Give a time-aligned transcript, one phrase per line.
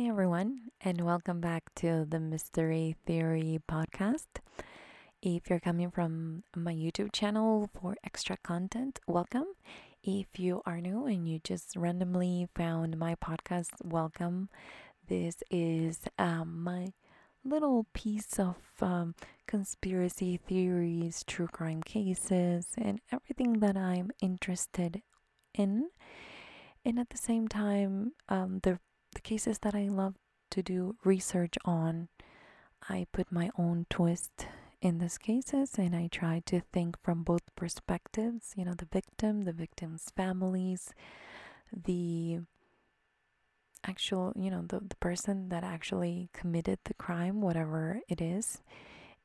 [0.00, 4.28] Hey everyone, and welcome back to the Mystery Theory podcast.
[5.20, 9.44] If you're coming from my YouTube channel for extra content, welcome.
[10.02, 14.48] If you are new and you just randomly found my podcast, welcome.
[15.06, 16.94] This is um, my
[17.44, 19.14] little piece of um,
[19.46, 25.02] conspiracy theories, true crime cases, and everything that I'm interested
[25.52, 25.90] in.
[26.86, 28.78] And at the same time, um, the
[29.14, 30.14] the cases that I love
[30.50, 32.08] to do research on,
[32.88, 34.46] I put my own twist
[34.80, 39.42] in these cases and I try to think from both perspectives you know, the victim,
[39.42, 40.92] the victim's families,
[41.72, 42.40] the
[43.84, 48.62] actual, you know, the, the person that actually committed the crime, whatever it is.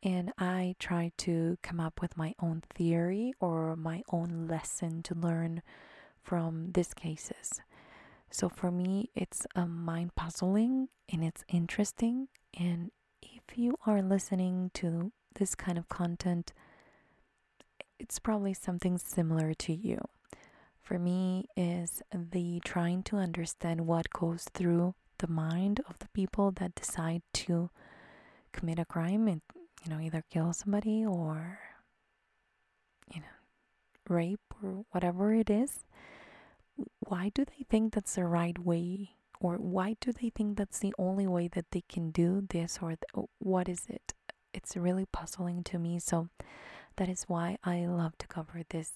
[0.03, 5.15] And I try to come up with my own theory or my own lesson to
[5.15, 5.61] learn
[6.21, 7.61] from these cases.
[8.35, 12.27] So for me, it's um, a mind puzzling and it's interesting.
[12.59, 16.51] And if you are listening to this kind of content,
[17.97, 19.99] it's probably something similar to you.
[20.83, 26.51] For me, is the trying to understand what goes through the mind of the people
[26.59, 27.69] that decide to
[28.51, 29.43] commit a crime and
[29.85, 31.59] you know either kill somebody or
[33.13, 33.37] you know
[34.09, 35.85] rape or whatever it is
[36.99, 39.11] why do they think that's the right way?
[39.39, 42.79] Or why do they think that's the only way that they can do this?
[42.81, 44.13] Or th- what is it?
[44.53, 45.99] It's really puzzling to me.
[45.99, 46.29] So
[46.95, 48.93] that is why I love to cover this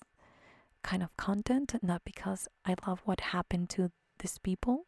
[0.84, 4.86] kind of content, not because I love what happened to these people,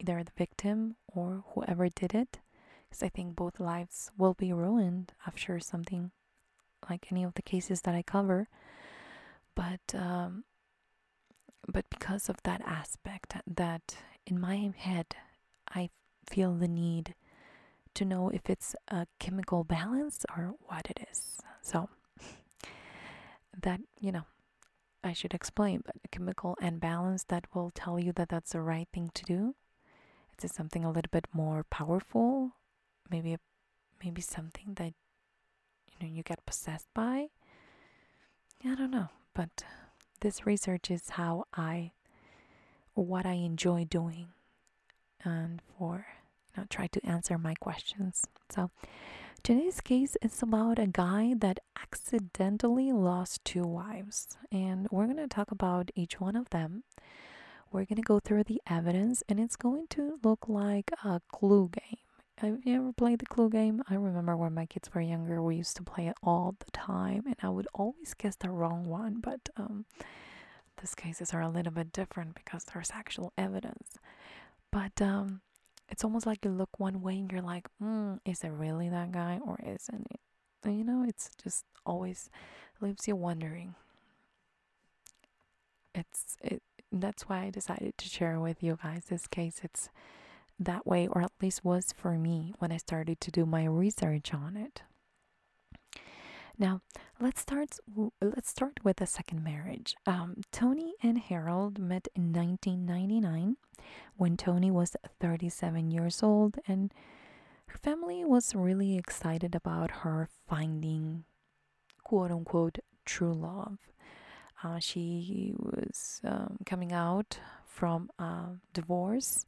[0.00, 2.40] either the victim or whoever did it,
[2.88, 6.10] because I think both lives will be ruined after something
[6.88, 8.48] like any of the cases that I cover.
[9.54, 10.44] But um,
[11.66, 13.96] but because of that aspect that
[14.26, 15.16] in my head
[15.68, 15.90] I
[16.28, 17.14] feel the need
[17.94, 21.40] to know if it's a chemical balance or what it is.
[21.60, 21.88] So
[23.60, 24.24] that, you know,
[25.04, 28.88] I should explain, but a chemical imbalance that will tell you that that's the right
[28.92, 29.54] thing to do.
[30.32, 32.52] It's something a little bit more powerful,
[33.10, 33.36] maybe
[34.02, 34.94] maybe something that
[35.86, 37.28] you know you get possessed by.
[38.64, 39.64] I don't know, but
[40.22, 41.90] this research is how I
[42.94, 44.28] what I enjoy doing
[45.24, 46.06] and for
[46.54, 48.24] you know try to answer my questions.
[48.48, 48.70] So
[49.42, 55.26] today's case is about a guy that accidentally lost two wives and we're going to
[55.26, 56.84] talk about each one of them.
[57.72, 61.70] We're going to go through the evidence and it's going to look like a clue
[61.72, 61.98] game.
[62.42, 63.84] Have you ever played the clue game?
[63.88, 67.22] I remember when my kids were younger, we used to play it all the time,
[67.24, 69.20] and I would always guess the wrong one.
[69.20, 69.84] But um,
[70.80, 73.94] these cases are a little bit different because there's actual evidence.
[74.72, 75.42] But um,
[75.88, 79.12] it's almost like you look one way and you're like, mm, is it really that
[79.12, 80.20] guy or isn't it?
[80.64, 82.28] And, you know, it's just always
[82.80, 83.76] leaves you wondering.
[85.94, 86.60] It's it.
[86.90, 89.60] That's why I decided to share with you guys this case.
[89.62, 89.90] It's
[90.58, 94.32] that way, or at least was for me when I started to do my research
[94.34, 94.82] on it.
[96.58, 96.82] Now,
[97.18, 97.78] let's start.
[98.20, 99.96] Let's start with the second marriage.
[100.06, 103.56] Um, Toni and Harold met in 1999,
[104.16, 106.92] when Toni was 37 years old, and
[107.66, 111.24] her family was really excited about her finding,
[112.04, 113.78] quote unquote, true love.
[114.62, 119.46] Uh, she was um, coming out from a divorce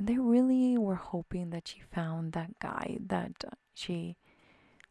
[0.00, 3.44] and they really were hoping that she found that guy that
[3.74, 4.16] she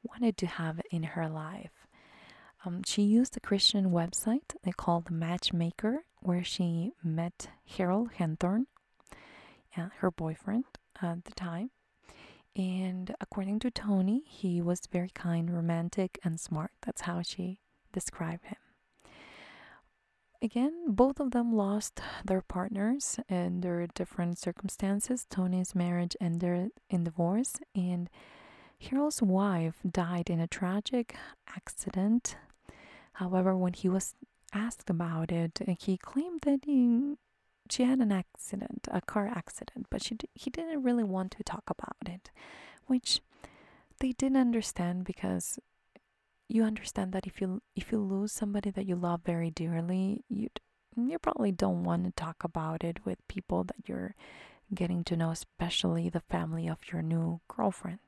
[0.04, 1.88] wanted to have in her life.
[2.64, 8.68] Um, she used a Christian website they called Matchmaker, where she met Harold Henthorn,
[9.76, 10.66] yeah, her boyfriend
[11.02, 11.72] at the time.
[12.56, 16.70] And according to Toni, he was very kind, romantic, and smart.
[16.86, 17.58] That's how she
[17.94, 18.58] described him
[20.42, 25.26] again, both of them lost their partners under different circumstances.
[25.30, 28.10] Toni's marriage ended in divorce, and
[28.80, 31.16] Harold's wife died in a tragic
[31.56, 32.38] accident.
[33.14, 34.16] However, when he was
[34.54, 37.16] asked about it, he claimed that he,
[37.70, 41.70] she had an accident, a car accident, but she he didn't really want to talk
[41.70, 42.32] about it,
[42.88, 43.22] which
[44.00, 45.60] they didn't understand because
[46.50, 50.50] you understand that if you if you lose somebody that you love very dearly, you
[50.98, 54.16] you probably don't want to talk about it with people that you're
[54.74, 58.00] getting to know, especially the family of your new girlfriend.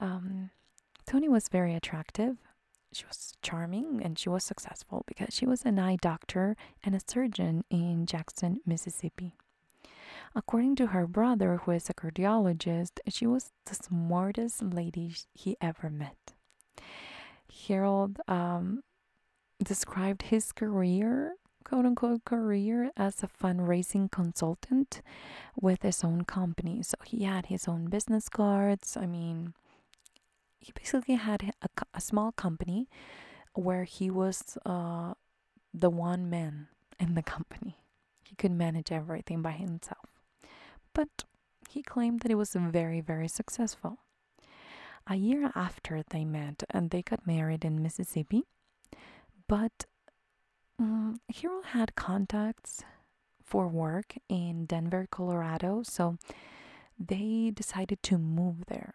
[0.00, 0.50] Um,
[1.06, 2.36] Toni was very attractive.
[2.92, 7.00] She was charming and she was successful because she was an eye doctor and a
[7.06, 9.36] surgeon in Jackson, Mississippi.
[10.34, 15.88] According to her brother, who is a cardiologist, she was the smartest lady he ever
[15.88, 16.34] met.
[17.68, 18.82] Harold um,
[19.62, 25.02] described his career, quote unquote, career as a fundraising consultant
[25.60, 26.82] with his own company.
[26.82, 28.96] So he had his own business cards.
[28.96, 29.54] I mean,
[30.58, 32.88] he basically had a, a small company
[33.54, 35.14] where he was uh,
[35.72, 36.68] the one man
[36.98, 37.76] in the company.
[38.24, 40.06] He could manage everything by himself.
[40.94, 41.24] But
[41.68, 43.98] he claimed that it was very, very successful.
[45.06, 48.44] A year after they met and they got married in Mississippi,
[49.48, 49.86] but
[50.78, 52.84] um, Harold had contacts
[53.42, 56.16] for work in Denver, Colorado, so
[56.98, 58.94] they decided to move there.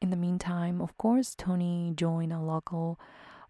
[0.00, 2.98] In the meantime, of course, Toni joined a local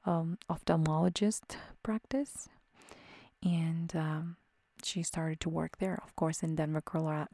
[0.05, 2.49] um, ophthalmologist practice
[3.43, 4.37] and um,
[4.83, 6.83] she started to work there, of course, in Denver,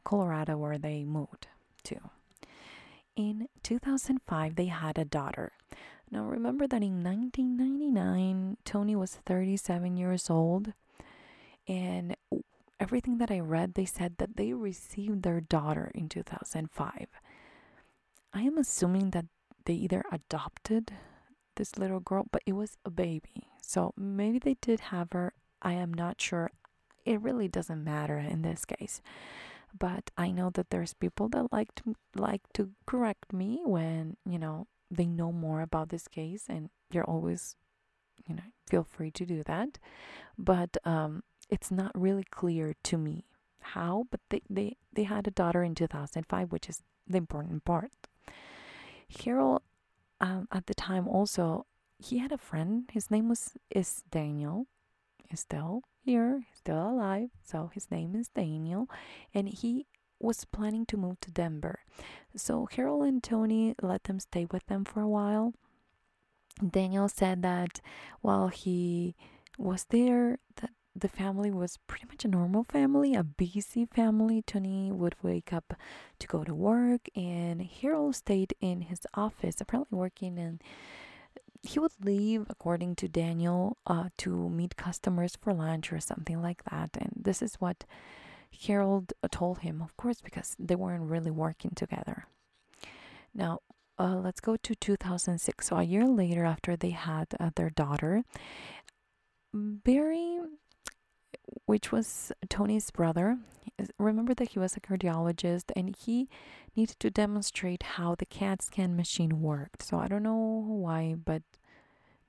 [0.03, 1.47] Colorado, where they moved
[1.83, 1.97] to.
[3.19, 5.51] In 2005, they had a daughter.
[6.09, 10.71] Now, remember that in 1999, Toni was 37 years old,
[11.67, 12.15] and
[12.79, 17.07] everything that I read, they said that they received their daughter in 2005.
[18.33, 19.25] I am assuming that
[19.65, 20.93] they either adopted
[21.57, 23.49] this little girl, but it was a baby.
[23.61, 25.33] So maybe they did have her.
[25.61, 26.51] I am not sure.
[27.03, 29.01] It really doesn't matter in this case.
[29.77, 34.39] But I know that there's people that like to like to correct me when, you
[34.39, 37.55] know, they know more about this case and you're always
[38.27, 39.79] you know, feel free to do that.
[40.37, 43.25] But um it's not really clear to me
[43.61, 47.91] how, but they, they, they had a daughter in 2005, which is the important part.
[49.23, 49.63] Harold
[50.21, 51.65] um, at the time also
[51.97, 52.89] he had a friend.
[52.91, 54.67] His name was is Daniel.
[55.27, 57.29] He's still here, still alive.
[57.43, 58.89] So his name is Daniel,
[59.31, 59.85] and he
[60.19, 61.81] was planning to move to Denver.
[62.35, 65.53] So Harold and Toni let them stay with them for a while.
[66.67, 67.79] Daniel said that
[68.21, 69.15] while he
[69.59, 74.41] was there, that the family was pretty much a normal family, a busy family.
[74.41, 75.75] Toni would wake up
[76.17, 80.59] to go to work, and Harold stayed in his office, apparently working in.
[81.61, 86.63] He would leave, according to Daniel, uh, to meet customers for lunch or something like
[86.71, 86.91] that.
[86.97, 87.85] And this is what
[88.65, 92.25] Harold told him, of course, because they weren't really working together.
[93.33, 93.59] Now,
[93.97, 95.67] uh, let's go to 2006.
[95.67, 98.23] So, a year later, after they had uh, their daughter,
[99.53, 100.39] Barry
[101.65, 103.37] which was Toni's brother.
[103.97, 106.27] Remember that he was a cardiologist and he
[106.75, 109.83] needed to demonstrate how the CAT scan machine worked.
[109.83, 111.43] So I don't know why, but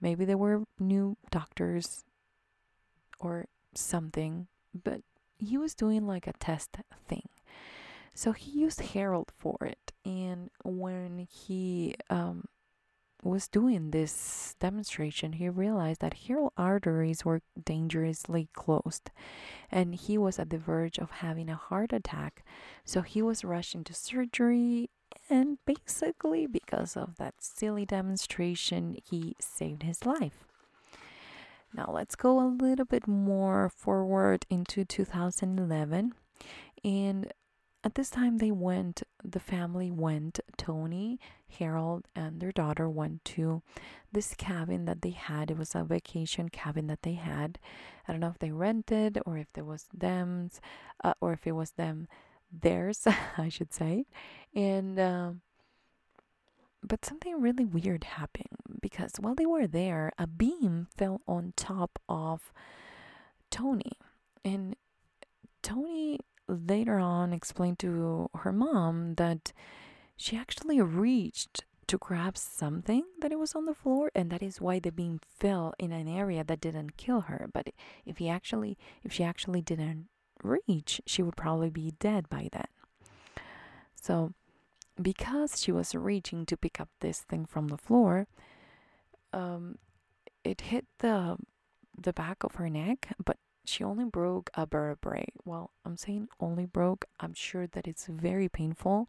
[0.01, 2.05] maybe there were new doctors
[3.19, 5.03] or something, but
[5.39, 6.77] he was doing like a test
[7.07, 7.29] thing.
[8.15, 9.93] So he used Harold for it.
[10.05, 12.45] And when he um,
[13.23, 19.11] was doing this demonstration, he realized that Harold arteries were dangerously closed
[19.71, 22.45] and he was at the verge of having a heart attack.
[22.85, 24.91] So he was rushed into surgery
[25.29, 30.45] and basically because of that silly demonstration, he saved his life.
[31.73, 36.15] Now let's go a little bit more forward into 2011
[36.83, 37.33] and
[37.83, 41.19] at this time, they went, the family went, Toni,
[41.59, 43.63] Harold, and their daughter went to
[44.13, 45.51] this cabin that they had.
[45.51, 47.59] It was a vacation cabin that they had.
[48.07, 50.61] I don't know if they rented or if it was them's,
[51.03, 52.07] uh, or if it was them,
[52.53, 53.07] theirs,
[53.39, 54.05] I should say.
[54.55, 55.31] And, uh,
[56.83, 61.99] but something really weird happened because while they were there, a beam fell on top
[62.09, 62.53] of
[63.51, 63.93] Toni.
[64.45, 64.77] And
[65.63, 66.21] Toni
[66.51, 69.53] later on explained to her mom that
[70.17, 74.61] she actually reached to grab something that it was on the floor and that is
[74.61, 77.49] why the beam fell in an area that didn't kill her.
[77.53, 77.71] But
[78.07, 80.07] if he actually if she actually didn't
[80.43, 82.69] reach she would probably be dead by then.
[84.01, 84.33] So
[85.01, 88.27] because she was reaching to pick up this thing from the floor
[89.33, 89.77] um
[90.45, 91.37] it hit the
[91.97, 95.27] the back of her neck but she only broke a vertebrae.
[95.45, 97.05] Well, I'm saying only broke.
[97.21, 99.09] I'm sure that it's very painful,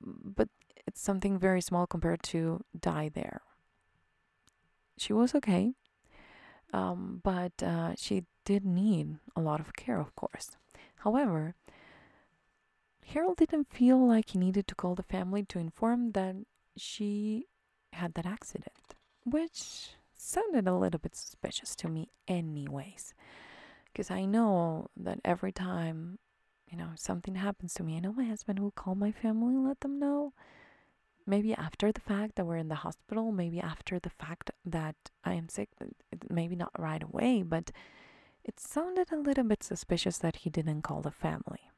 [0.00, 0.48] but
[0.86, 3.42] it's something very small compared to die there.
[4.98, 5.74] She was okay,
[6.72, 10.56] um, but uh, she did need a lot of care, of course.
[11.00, 11.54] However,
[13.04, 16.36] Harold didn't feel like he needed to call the family to inform that
[16.76, 17.46] she
[17.92, 18.94] had that accident,
[19.24, 23.12] which sounded a little bit suspicious to me, anyways
[23.96, 26.18] because I know that every time
[26.70, 29.66] you know, something happens to me, I know my husband will call my family and
[29.66, 30.34] let them know.
[31.24, 35.32] Maybe after the fact that we're in the hospital, maybe after the fact that I
[35.32, 35.70] am sick,
[36.28, 37.70] maybe not right away, but
[38.44, 41.70] it sounded a little bit suspicious that he didn't call the family.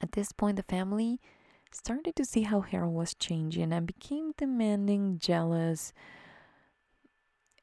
[0.00, 1.20] At this point, the family
[1.70, 5.92] started to see how Harold was changing and became demanding, jealous.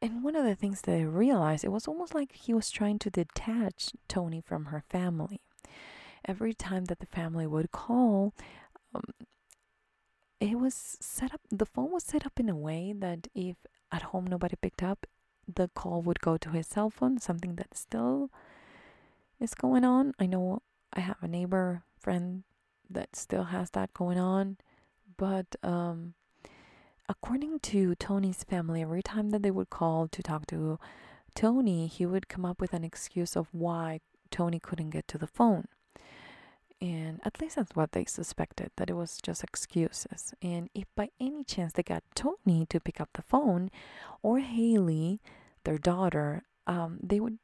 [0.01, 2.99] And one of the things that I realized, it was almost like he was trying
[2.99, 5.41] to detach Toni from her family.
[6.25, 8.33] Every time that the family would call,
[8.93, 9.03] um,
[10.39, 13.55] it was set up, the phone was set up in a way that if
[13.91, 15.07] at home nobody picked up,
[15.51, 18.29] the call would go to his cell phone, something that still
[19.39, 20.13] is going on.
[20.19, 20.61] I know
[20.93, 22.43] I have a neighbor friend
[22.89, 24.57] that still has that going on,
[25.17, 26.13] but um,
[27.09, 30.79] according to Toni's family, every time that they would call to talk to
[31.35, 33.99] Toni, he would come up with an excuse of why
[34.31, 35.67] Toni couldn't get to the phone.
[36.79, 40.33] And at least that's what they suspected, that it was just excuses.
[40.41, 43.71] And if by any chance they got Toni to pick up the phone
[44.21, 45.19] or Haley,
[45.63, 47.39] their daughter, um, they would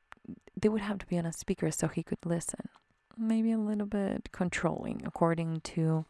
[0.55, 2.69] they would have to be on a speaker so he could listen.
[3.17, 6.05] Maybe a little bit controlling, according to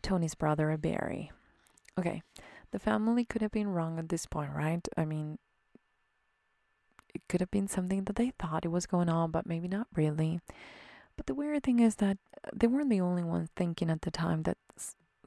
[0.00, 1.30] Toni's brother Barry.
[1.98, 2.22] Okay,
[2.74, 4.88] the family could have been wrong at this point, right?
[4.96, 5.38] I mean,
[7.14, 9.86] it could have been something that they thought it was going on, but maybe not
[9.94, 10.40] really.
[11.16, 12.18] But the weird thing is that
[12.52, 14.58] they weren't the only ones thinking at the time that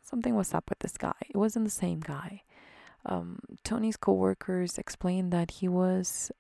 [0.04, 1.14] something was up with this guy.
[1.30, 2.44] It wasn't the same guy.
[3.06, 6.34] Um, Toni's coworkers explained that he was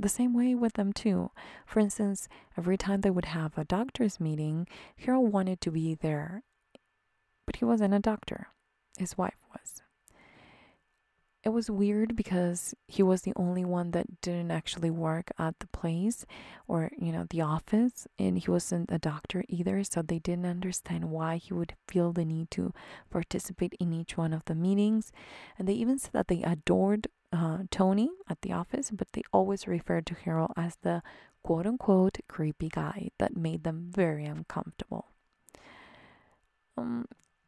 [0.00, 1.32] the same way with them too.
[1.66, 6.44] For instance, every time they would have a doctor's meeting, Harold wanted to be there,
[7.44, 8.46] but he wasn't a doctor.
[8.96, 9.82] His wife was
[11.46, 15.68] it was weird because he was the only one that didn't actually work at the
[15.68, 16.26] place
[16.66, 21.04] or you know the office and he wasn't a doctor either so they didn't understand
[21.04, 22.72] why he would feel the need to
[23.10, 25.12] participate in each one of the meetings.
[25.56, 29.68] And they even said that they adored uh, toni at the office but they always
[29.68, 31.00] referred to harold as the
[31.44, 35.12] quote unquote creepy guy that made them very uncomfortable.
[36.76, 37.06] Um,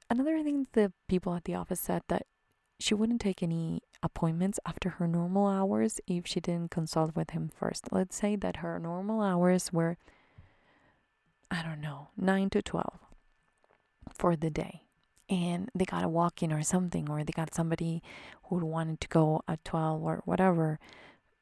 [0.09, 2.27] another thing the people at the office said that
[2.79, 7.51] she wouldn't take any appointments after her normal hours if she didn't consult with him
[7.55, 7.93] first.
[7.93, 9.97] Let's say that her normal hours were,
[11.51, 12.99] I don't know, 9 to 12
[14.13, 14.83] for the day.
[15.29, 18.03] And they got a walk in or something, or they got somebody
[18.45, 20.79] who wanted to go at 12 or whatever,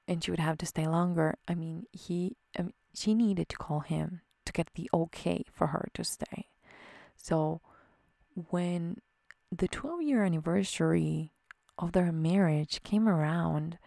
[0.09, 1.37] and she would have to stay longer.
[1.47, 5.69] I mean, he, I mean, she needed to call him to get the okay for
[5.69, 6.49] her to stay.
[7.15, 7.61] So
[8.51, 9.01] when
[9.51, 11.33] the 12 year anniversary
[11.79, 13.79] of their marriage came around,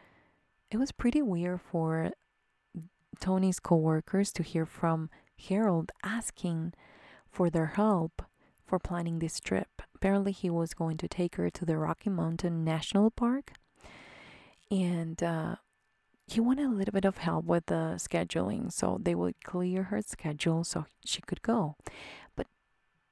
[0.72, 2.12] it was pretty weird for
[3.20, 5.10] Toni's coworkers to hear from
[5.48, 6.74] Harold asking
[7.30, 8.22] for their help
[8.66, 9.82] for planning this trip.
[9.96, 13.54] Apparently, he was going to take her to the Rocky Mountain National Park,
[14.70, 15.56] and uh,
[16.28, 20.01] he wanted a little bit of help with the scheduling, so they would clear her
[20.01, 21.75] schedule so she could go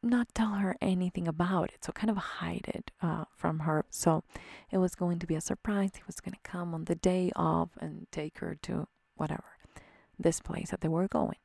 [0.07, 3.85] not tell her anything about it, so kind of hide it uh, from her.
[3.89, 4.23] So
[4.71, 5.91] it was going to be a surprise.
[5.95, 9.43] He was going to come on the day of and take her to whatever
[10.19, 11.37] this place that they were going.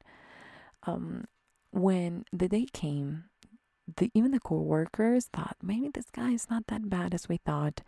[0.85, 1.25] Um,
[1.71, 3.25] when the day came,
[3.97, 7.83] the even the co-workers thought maybe this guy is not that bad as we thought.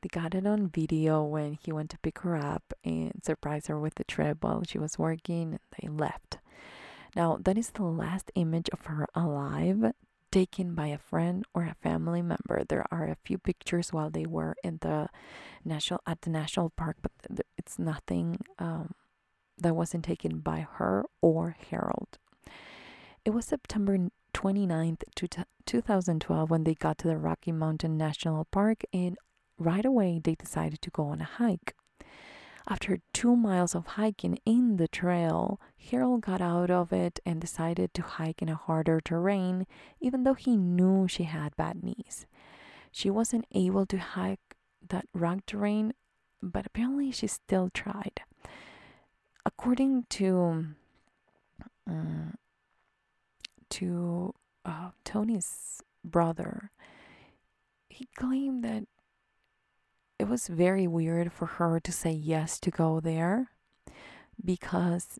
[0.00, 3.80] They got it on video when he went to pick her up and surprise her
[3.80, 6.38] with the trip while she was working, and they left.
[7.16, 9.92] Now, that is the last image of her alive
[10.30, 12.62] taken by a friend or a family member.
[12.68, 15.08] There are a few pictures while they were in the
[15.64, 17.12] national at the national park, but
[17.56, 18.94] it's nothing um,
[19.58, 22.18] that wasn't taken by her or Harold.
[23.24, 23.98] It was September
[24.34, 25.02] 29th,
[25.66, 29.18] 2012 when they got to the Rocky Mountain National Park and
[29.58, 31.74] right away they decided to go on a hike.
[32.70, 35.58] After two miles of hiking in the trail,
[35.90, 39.66] Harold got out of it and decided to hike in a harder terrain,
[40.00, 42.26] even though he knew she had bad knees.
[42.92, 44.56] She wasn't able to hike
[44.86, 45.94] that rugged terrain,
[46.42, 48.20] but apparently she still tried.
[49.46, 50.66] According to
[51.86, 52.34] um,
[53.70, 54.34] to
[54.66, 56.70] uh, Toni's brother,
[57.88, 58.84] he claimed that
[60.18, 63.50] it was very weird for her to say yes to go there
[64.44, 65.18] because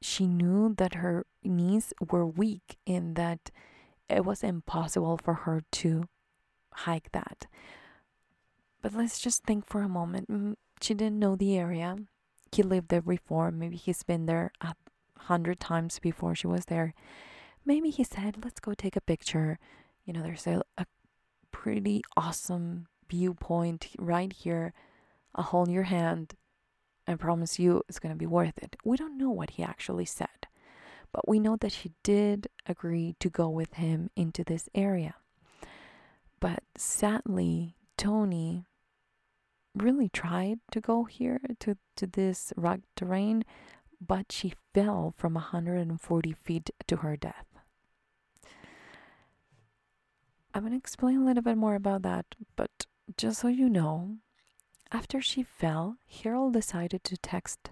[0.00, 3.50] she knew that her knees were weak and that
[4.08, 6.04] it was impossible for her to
[6.72, 7.46] hike that.
[8.82, 10.58] But let's just think for a moment.
[10.80, 11.96] She didn't know the area.
[12.52, 13.50] He lived there before.
[13.50, 14.74] Maybe he's been there a
[15.18, 16.94] hundred times before she was there.
[17.64, 19.58] maybe he said, let's go take a picture.
[20.04, 20.84] You know, there's a, a
[21.50, 24.72] pretty awesome viewpoint right here.
[25.34, 26.34] I'll hold your hand.
[27.06, 28.76] I promise you it's going to be worth it.
[28.84, 30.48] We don't know what he actually said,
[31.12, 35.14] but we know that she did agree to go with him into this area.
[36.40, 38.64] But sadly, Toni
[39.76, 43.44] really tried to go here to, to this rugged terrain,
[44.00, 47.46] but she fell from 140 feet to her death.
[50.52, 54.16] I'm going to explain a little bit more about that, but just so you know,
[54.90, 57.70] after she fell, Harold decided to text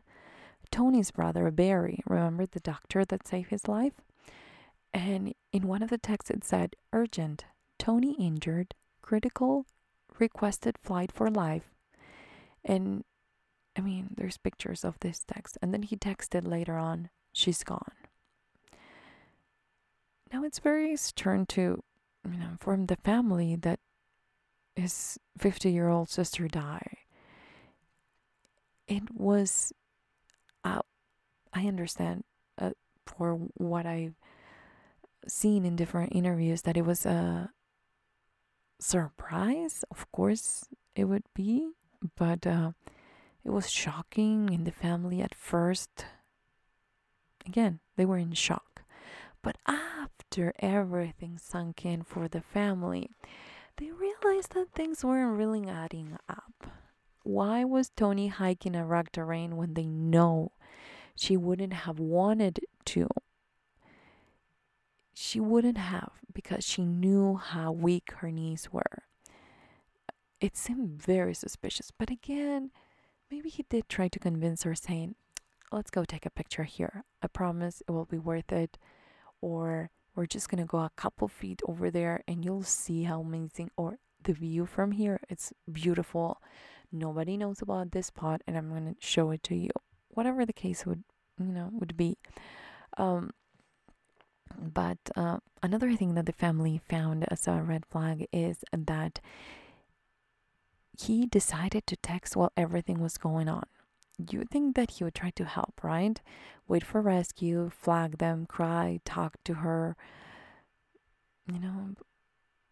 [0.71, 2.03] Toni's brother, Barry.
[2.07, 4.01] Remember the doctor that saved his life?
[4.93, 7.45] And in one of the texts, it said, Urgent,
[7.79, 9.67] Toni injured, critical,
[10.19, 11.71] requested flight for life.
[12.65, 13.05] And
[13.77, 15.57] I mean, there's pictures of this text.
[15.63, 17.93] And then he texted later on, She's gone.
[20.33, 21.83] Now it's very stern to
[22.31, 23.81] you know, inform the family that
[24.77, 26.97] his 50 year old sister died.
[28.89, 29.73] It was,
[30.65, 30.83] uh,
[31.53, 32.25] I understand
[32.59, 32.71] uh,
[33.07, 34.15] for what I've
[35.29, 37.51] seen in different interviews that it was a
[38.81, 39.85] surprise.
[39.91, 41.71] Of course, it would be,
[42.17, 42.73] but uh,
[43.45, 46.07] it was shocking in the family at first.
[47.47, 48.83] Again, they were in shock.
[49.43, 53.11] But after everything sunk in for the family,
[53.77, 56.67] they realized that things weren't really adding up.
[57.25, 60.53] Why was Toni hiking a rugged terrain when they know
[61.15, 63.09] she wouldn't have wanted to?
[65.15, 69.05] She wouldn't have because she knew how weak her knees were.
[70.41, 72.73] It seemed very suspicious, but again,
[73.31, 75.15] maybe he did try to convince her, saying,
[75.71, 77.05] Let's go take a picture here.
[77.23, 78.77] I promise it will be worth it.
[79.41, 83.71] Or we're just gonna go a couple feet over there and you'll see how amazing
[83.77, 86.41] or the view from here it's beautiful.
[86.93, 89.71] Nobody knows about this spot and i'm gonna show it to you.
[90.09, 91.05] Whatever the case would
[91.39, 92.19] you know would be.
[92.97, 93.31] Um
[94.59, 99.19] but uh, another thing that the family found as a red flag is that
[101.01, 103.65] he decided to text while everything was going on
[104.19, 106.21] you think that he would try to help, right?
[106.69, 109.97] Wait for rescue, flag them, cry, talk to her,
[111.53, 111.95] you know,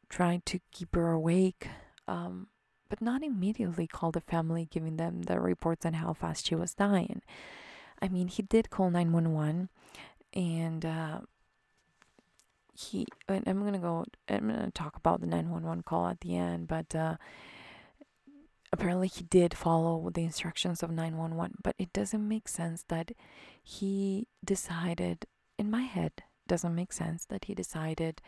[0.08, 1.68] try to keep her awake,
[2.06, 2.48] um,
[2.88, 6.74] but not immediately call the family, giving them the reports on how fast she was
[6.74, 7.22] dying.
[8.02, 9.68] I mean, he did call 911
[10.32, 11.20] and uh,
[12.74, 16.68] he, and I'm gonna go, I'm gonna talk about the 911 call at the end,
[16.68, 17.16] but uh,
[18.72, 23.12] apparently he did follow the instructions of 911 but it doesn't make sense that
[23.62, 25.26] he decided
[25.58, 26.12] in my head
[26.46, 28.20] doesn't make sense that he decided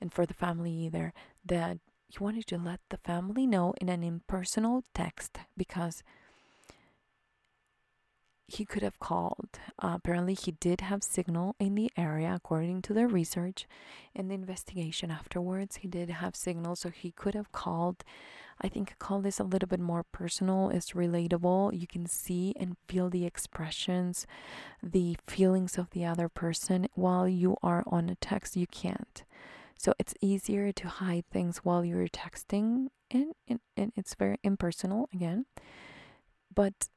[0.00, 1.12] and for the family either
[1.44, 6.02] that he wanted to let the family know in an impersonal text because
[8.52, 9.58] he could have called.
[9.78, 13.66] Uh, apparently, he did have signal in the area, according to the research
[14.14, 15.76] and the investigation afterwards.
[15.76, 18.04] He did have signal, so he could have called.
[18.60, 20.70] I think call this a little bit more personal.
[20.70, 21.78] It's relatable.
[21.78, 24.26] You can see and feel the expressions,
[24.82, 28.56] the feelings of the other person while you are on a text.
[28.56, 29.24] You can't.
[29.76, 35.08] So it's easier to hide things while you're texting, and, and, and it's very impersonal
[35.12, 35.46] again.
[36.54, 36.88] But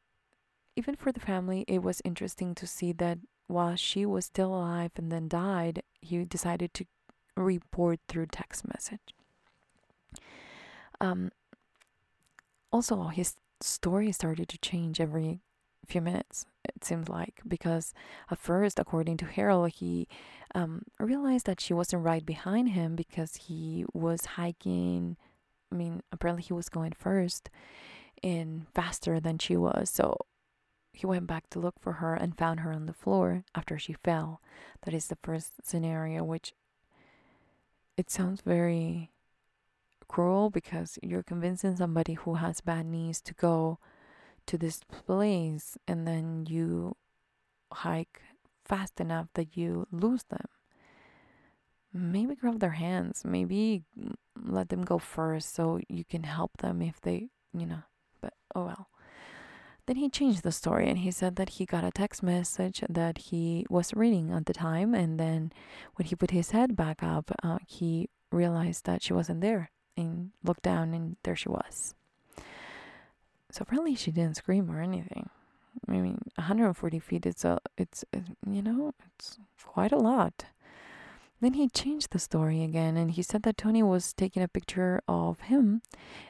[0.76, 4.92] even for the family, it was interesting to see that while she was still alive
[4.98, 6.86] and then died, he decided to
[7.38, 9.14] report through text message.
[11.00, 11.32] Um,
[12.72, 15.40] also, his story started to change every
[15.86, 17.94] few minutes, it seems like, because
[18.32, 20.08] at first, according to Harold, he
[20.54, 25.16] um, realized that she wasn't right behind him because he was hiking.
[25.72, 27.50] I mean, apparently, he was going first
[28.24, 29.90] and faster than she was.
[29.90, 30.18] So
[30.96, 33.94] he went back to look for her and found her on the floor after she
[33.94, 34.42] fell.
[34.84, 36.54] That is the first scenario, which
[37.98, 39.12] it sounds very
[40.08, 43.80] cruel because you're convincing somebody who has bad knees to go
[44.46, 46.96] to this place and then you
[47.72, 48.22] hike
[48.64, 50.48] fast enough that you lose them.
[51.94, 53.84] Maybe grab their hands, maybe
[54.42, 57.84] let them go first so you can help them if they, you know,
[58.22, 58.88] but oh well.
[59.88, 63.18] Then he changed the story and he said that he got a text message that
[63.30, 64.96] he was reading at the time.
[64.96, 65.52] And then
[65.96, 70.32] when he put his head back up, uh, he realized that she wasn't there and
[70.44, 71.94] looked down and there she was.
[73.52, 75.30] So apparently she didn't scream or anything.
[75.88, 78.04] I mean, 140 feet, it's a, it's,
[78.50, 80.46] you know, it's quite a lot.
[81.42, 85.02] Then he changed the story again and he said that Toni was taking a picture
[85.08, 85.82] of him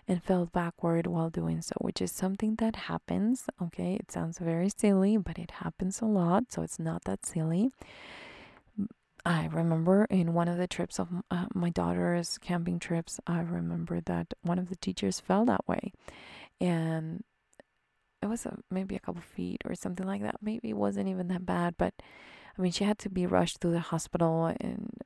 [0.08, 3.46] and fell backward while doing so, which is something that happens.
[3.62, 7.70] Okay, it sounds very silly, but it happens a lot, so it's not that silly.
[9.26, 14.00] I remember in one of the trips of uh, my daughter's camping trips, I remember
[14.02, 15.92] that one of the teachers fell that way.
[16.62, 17.24] And
[18.22, 20.36] it was a, maybe a couple feet or something like that.
[20.42, 21.94] Maybe it wasn't even that bad, but
[22.58, 25.02] I mean, she had to be rushed to the hospital and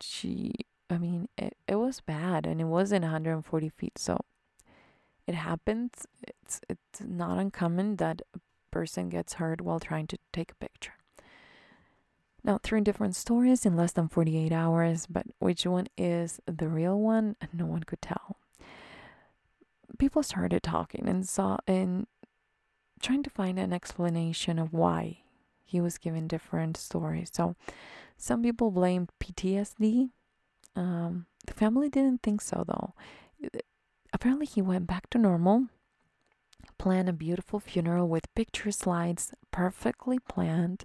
[0.00, 0.52] she,
[0.90, 3.98] I mean, it, it was bad and it wasn't 140 feet.
[3.98, 4.20] So
[5.26, 6.06] it happens.
[6.26, 10.92] It's, it's not uncommon that a person gets hurt while trying to take a picture.
[12.44, 16.98] Now, three different stories in less than 48 hours, but which one is the real
[16.98, 17.36] one?
[17.52, 18.36] No one could tell.
[19.98, 22.08] People started talking and saw and
[23.00, 25.21] trying to find an explanation of why
[25.72, 27.30] he was given different stories.
[27.32, 27.56] So,
[28.18, 30.10] some people blamed PTSD.
[30.76, 32.94] Um, the family didn't think so, though.
[34.12, 35.68] Apparently, he went back to normal,
[36.78, 40.84] planned a beautiful funeral with picture slides, perfectly planned,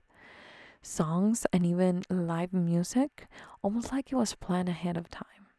[0.81, 3.27] songs, and even live music,
[3.61, 5.51] almost like it was planned ahead of time.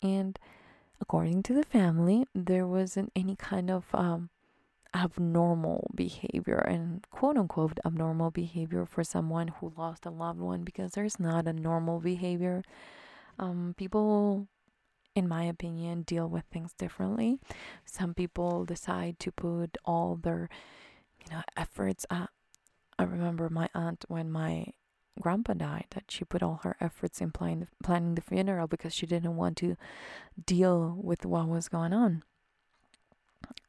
[0.00, 0.38] And
[1.00, 4.30] according to the family, there wasn't any kind of um,
[4.94, 10.92] abnormal behavior and quote unquote abnormal behavior for someone who lost a loved one because
[10.92, 12.62] there's not a normal behavior.
[13.38, 14.46] Um, people,
[15.14, 17.38] in my opinion, deal with things differently.
[17.84, 20.48] Some people decide to put all their,
[21.24, 22.06] you know, efforts.
[22.08, 22.26] Uh,
[22.98, 24.66] I remember my aunt when my
[25.20, 29.06] grandpa died that she put all her efforts in planning planning the funeral because she
[29.06, 29.76] didn't want to
[30.46, 32.22] deal with what was going on.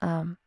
[0.02, 0.38] Um,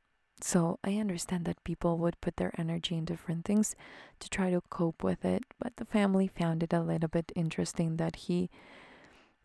[0.40, 3.74] so I understand that people would put their energy in different things
[4.20, 7.96] to try to cope with it, but the family found it a little bit interesting
[7.96, 8.50] that he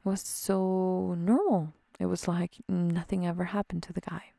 [0.04, 1.74] was so normal.
[2.00, 4.32] It was like nothing ever happened to the guy.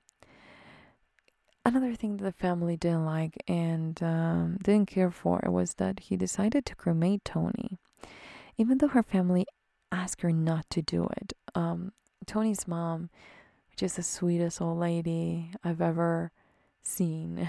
[1.67, 6.17] Another thing that the family didn't like and um, didn't care for was that he
[6.17, 7.79] decided to cremate Toni,
[8.59, 9.47] even though her family
[9.91, 11.33] asked her not to do it.
[11.55, 11.93] Um,
[12.27, 13.09] Toni's mom,
[13.71, 16.33] which is the sweetest old lady I've ever
[16.87, 17.49] seen,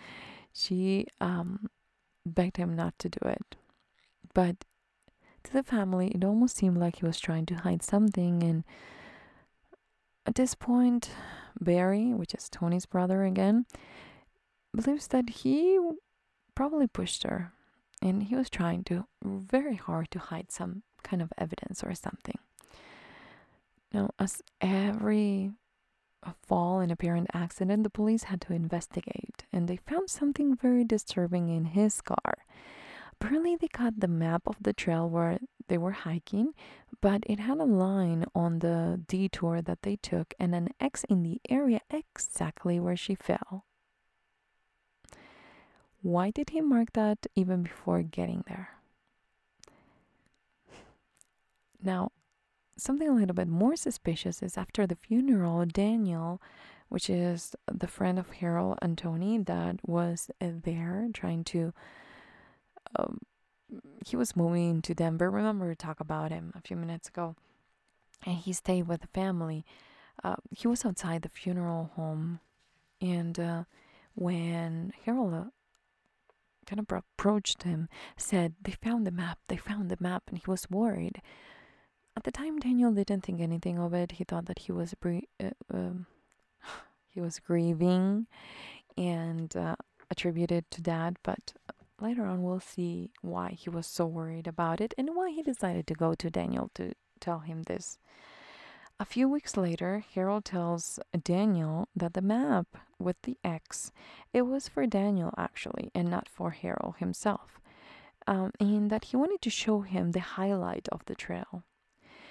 [0.52, 1.68] she um,
[2.26, 3.56] begged him not to do it.
[4.34, 4.64] But
[5.44, 8.42] to the family, it almost seemed like he was trying to hide something.
[8.42, 8.64] And
[10.26, 11.10] at this point,
[11.60, 13.66] Barry, which is Toni's brother again,
[14.74, 15.78] believes that he
[16.54, 17.52] probably pushed her
[18.02, 22.38] and he was trying to very hard to hide some kind of evidence or something.
[23.92, 25.50] Now, as every
[26.46, 31.48] fall and apparent accident, the police had to investigate and they found something very disturbing
[31.48, 32.44] in his car.
[33.12, 36.54] Apparently, they got the map of the trail where they were hiking,
[37.02, 41.22] but it had a line on the detour that they took and an X in
[41.22, 43.66] the area exactly where she fell.
[46.02, 48.70] Why did he mark that even before getting there?
[51.82, 52.12] Now,
[52.80, 56.40] something a little bit more suspicious is after the funeral, Daniel,
[56.88, 61.72] which is the friend of Harold Toni that was uh, there trying to.
[62.96, 63.20] Um,
[64.04, 65.30] he was moving to Denver.
[65.30, 67.36] Remember, we talked about him a few minutes ago.
[68.26, 69.64] And he stayed with the family.
[70.24, 72.40] Uh, he was outside the funeral home.
[73.00, 73.64] And uh,
[74.14, 75.44] when Harold uh,
[76.66, 80.24] kind of approached him, said, They found the map, they found the map.
[80.26, 81.22] And he was worried
[82.20, 84.12] at the time, Daniel didn't think anything of it.
[84.12, 86.04] He thought that he was uh, um,
[87.08, 88.26] he was grieving,
[88.98, 89.76] and uh,
[90.10, 91.16] attributed to that.
[91.22, 91.54] But
[91.98, 95.86] later on, we'll see why he was so worried about it and why he decided
[95.86, 97.96] to go to Daniel to tell him this.
[98.98, 102.66] A few weeks later, Harold tells Daniel that the map
[102.98, 103.92] with the X,
[104.34, 107.62] it was for Daniel actually, and not for Harold himself,
[108.26, 111.64] um, and that he wanted to show him the highlight of the trail.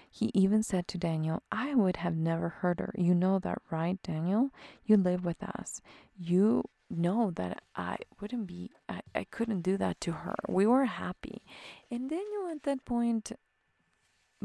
[0.10, 2.93] He even said to Daniel, I would have never hurt her.
[2.98, 4.50] You know that, right, Daniel?
[4.86, 5.82] You live with us.
[6.17, 10.36] You know that I wouldn't be, I, I couldn't do that to her.
[10.48, 11.43] We were happy.
[11.91, 13.32] And Daniel at that point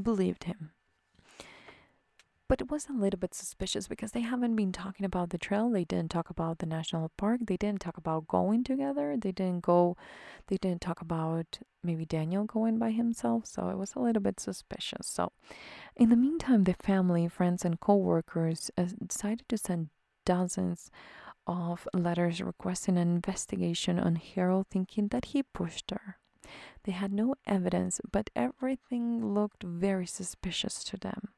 [0.00, 0.72] believed him.
[2.54, 5.68] But it was a little bit suspicious because they haven't been talking about the trail.
[5.68, 7.40] They didn't talk about the national park.
[7.48, 9.16] They didn't talk about going together.
[9.20, 9.96] They didn't go,
[10.46, 13.46] they didn't talk about maybe Daniel going by himself.
[13.46, 15.08] So it was a little bit suspicious.
[15.08, 15.32] So
[15.96, 19.88] in the meantime, the family, friends, and co workers uh, decided to send
[20.24, 20.92] dozens
[21.48, 26.18] of letters requesting an investigation on Harold, thinking that he pushed her.
[26.84, 31.30] They had no evidence, but everything looked very suspicious to them.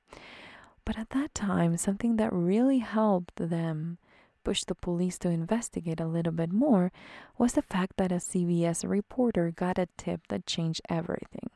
[0.87, 3.99] But at that time, something that really helped them
[4.45, 6.93] push the police to investigate a little bit more
[7.37, 11.51] was the fact that a CBS reporter got a tip that changed everything.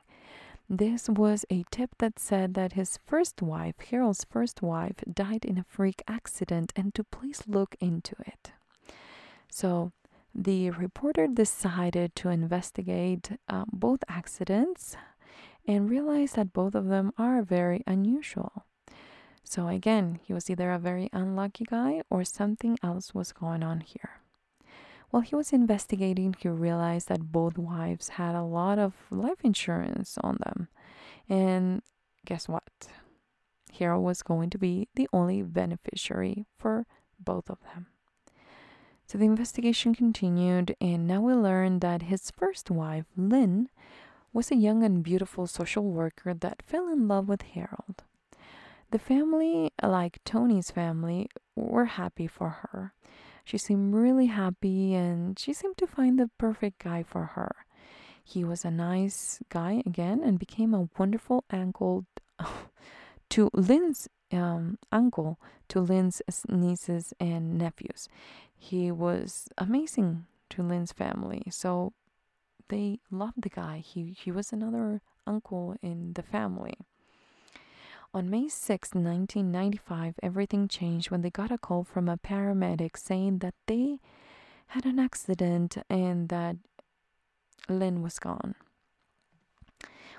[0.69, 5.59] This was a tip that said that his first wife, Harold's first wife, died in
[5.59, 8.53] a freak accident and to please look into it.
[9.49, 9.93] So
[10.35, 14.97] the reporter decided to investigate uh, both accidents
[15.66, 18.64] and realized that both of them are very unusual.
[19.44, 23.81] So again, he was either a very unlucky guy or something else was going on
[23.81, 24.20] here.
[25.11, 30.16] While he was investigating, he realized that both wives had a lot of life insurance
[30.22, 30.68] on them.
[31.29, 31.83] And
[32.24, 32.88] guess what?
[33.79, 36.87] Harold was going to be the only beneficiary for
[37.18, 37.87] both of them.
[39.07, 43.68] So the investigation continued, and now we learned that his first wife, Lynn,
[44.33, 48.05] was a young and beautiful social worker that fell in love with Harold.
[48.90, 52.92] The family, like Toni's family, were happy for her.
[53.44, 57.55] She seemed really happy and she seemed to find the perfect guy for her.
[58.22, 62.07] He was a nice guy again and became a wonderful uncle
[63.31, 68.09] to Lynn's um, uncle to Lynn's nieces and nephews.
[68.57, 71.42] He was amazing to Lynn's family.
[71.50, 71.92] So
[72.68, 73.79] they loved the guy.
[73.79, 76.74] He he was another uncle in the family.
[78.12, 83.38] On May 6, 1995, everything changed when they got a call from a paramedic saying
[83.38, 84.01] that they
[84.68, 86.57] had an accident and that
[87.68, 88.57] Lynn was gone.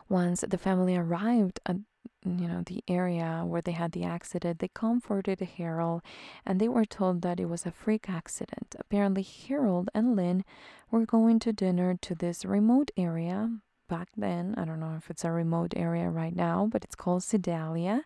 [0.08, 1.78] Once the family arrived at
[2.24, 6.02] you know the area where they had the accident, they comforted Harold
[6.46, 8.74] and they were told that it was a freak accident.
[8.80, 10.46] Apparently Harold and Lynn
[10.92, 13.50] were going to dinner to this remote area
[13.92, 14.56] back then.
[14.58, 18.06] I don't know if it's a remote area right now, but it's called Sedalia.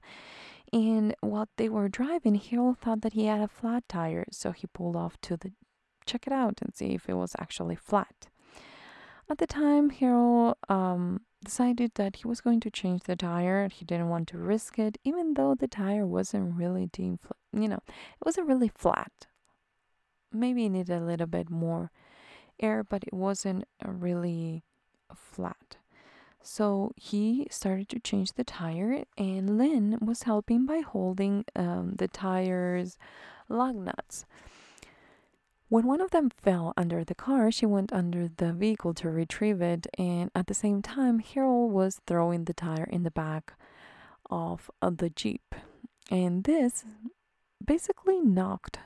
[0.73, 4.65] And while they were driving, Harold thought that he had a flat tire, so he
[4.67, 5.51] pulled off to the
[6.07, 8.27] check it out and see if it was actually flat.
[9.29, 13.69] At the time, Harold um, decided that he was going to change the tire.
[13.69, 16.89] He didn't want to risk it, even though the tire wasn't really.
[16.97, 19.27] You know, it wasn't really flat.
[20.31, 21.91] Maybe it needed a little bit more
[22.59, 24.63] air, but it wasn't really
[25.15, 25.77] flat.
[26.41, 32.07] So he started to change the tire, and Lynn was helping by holding um, the
[32.07, 32.97] tire's
[33.49, 34.25] lug nuts.
[35.69, 39.61] When one of them fell under the car, she went under the vehicle to retrieve
[39.61, 43.53] it, and at the same time, Harold was throwing the tire in the back
[44.29, 45.55] of the Jeep.
[46.11, 46.85] And this
[47.63, 48.79] basically knocked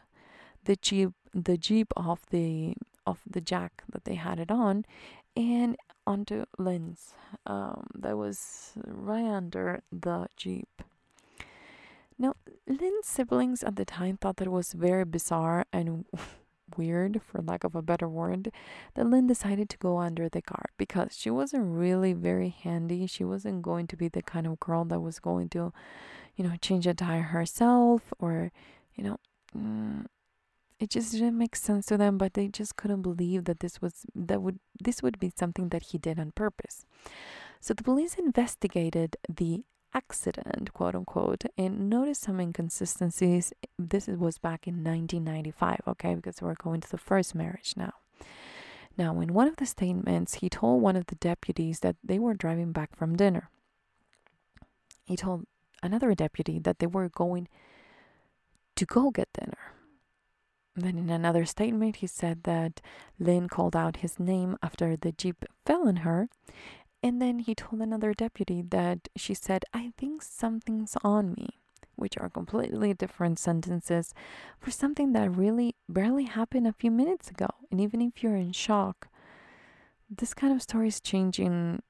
[0.64, 4.86] the Jeep the Jeep off the off the jack that they had it on
[5.36, 5.76] and
[6.10, 7.14] onto Lynn's
[7.46, 10.82] um, that was right under the Jeep.
[12.18, 12.34] Now,
[12.68, 16.06] Lynn's siblings at the time thought that it was very bizarre and
[16.78, 18.52] weird, for lack of a better word,
[18.96, 23.06] that Lynn decided to go under the car because she wasn't really very handy.
[23.06, 25.72] She wasn't going to be the kind of girl that was going to,
[26.36, 28.52] you know, change a tire herself or,
[28.96, 29.18] you know,
[29.56, 30.06] mm,
[30.80, 34.06] it just didn't make sense to them but they just couldn't believe that this was
[34.16, 36.86] that would this would be something that he did on purpose.
[37.60, 39.64] So the police investigated the
[39.94, 43.52] accident quote unquote and noticed some inconsistencies.
[43.78, 47.94] This was back in 1995 okay because we're going to the first marriage now.
[48.98, 52.34] Now in one of the statements he told one of the deputies that they were
[52.34, 53.50] driving back from dinner.
[55.06, 55.46] He told
[55.84, 57.48] another deputy that they were going
[58.76, 59.74] to go get dinner
[60.82, 62.82] then, in another statement, he said that
[63.20, 66.30] Lynn called out his name after the Jeep fell on her.
[67.02, 71.58] And then he told another deputy that she said, I think something's on me,
[71.96, 74.14] which are completely different sentences
[74.60, 77.48] for something that really barely happened a few minutes ago.
[77.72, 79.08] And even if you're in shock,
[80.10, 81.82] this kind of story is changing,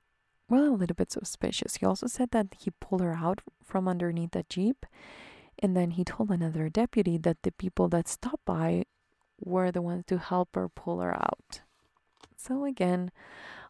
[0.47, 1.78] well, a little bit suspicious.
[1.78, 4.86] He also said that he pulled her out from underneath the Jeep
[5.62, 8.86] and then he told another deputy that the people that stopped by
[9.39, 11.62] were the ones to help her pull her out.
[12.36, 13.12] So, again,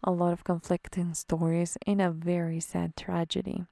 [0.03, 3.65] a lot of conflicting stories in a very sad tragedy.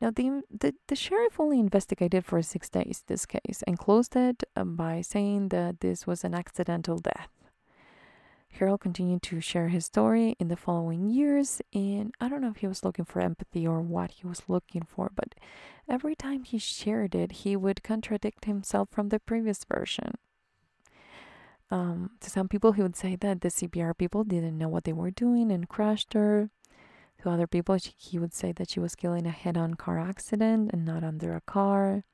[0.00, 4.42] Now, the, the, the sheriff only investigated for six days this case and closed it
[4.54, 7.30] um, by saying that this was an accidental death.
[8.50, 12.58] Harold continued to share his story in the following years, and I don't know if
[12.58, 15.34] he was looking for empathy or what he was looking for, but
[15.88, 20.14] every time he shared it, he would contradict himself from the previous version.
[21.70, 24.92] Um, to some people, he would say that the CPR people didn't know what they
[24.92, 26.50] were doing and crashed her.
[27.22, 29.98] To other people, he would say that she was killed in a head on car
[29.98, 32.04] accident and not under a car.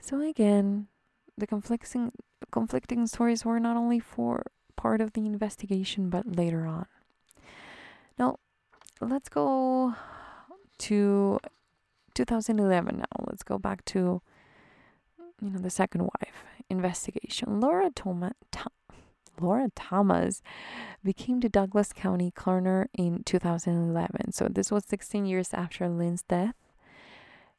[0.00, 0.88] So, again,
[1.36, 2.12] the conflicting,
[2.50, 6.86] conflicting stories were not only for part of the investigation but later on.
[8.18, 8.38] Now,
[9.00, 9.94] let's go
[10.78, 11.40] to
[12.16, 13.24] 2011 now.
[13.26, 14.22] Let's go back to
[15.40, 17.60] you know the second wife investigation.
[17.60, 18.32] Laura Thomas,
[19.40, 20.42] Laura Thomas
[21.04, 24.32] became the Douglas County coroner in 2011.
[24.32, 26.54] So this was 16 years after Lynn's death.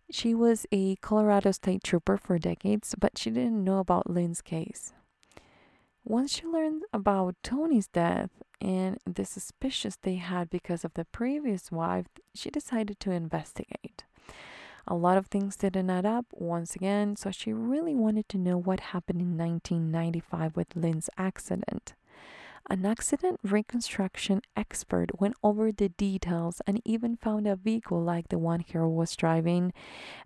[0.10, 4.94] She was a Colorado state trooper for decades, but she didn't know about Lynn's case.
[6.04, 8.30] Once she learned about Toni's death
[8.62, 14.06] and the suspicions they had because of the previous wife, she decided to investigate.
[14.88, 18.58] A lot of things didn't add up once again, so she really wanted to know
[18.58, 21.94] what happened in 1995 with Lynn's accident.
[22.70, 28.38] An accident reconstruction expert went over the details and even found a vehicle like the
[28.38, 29.72] one Harold was driving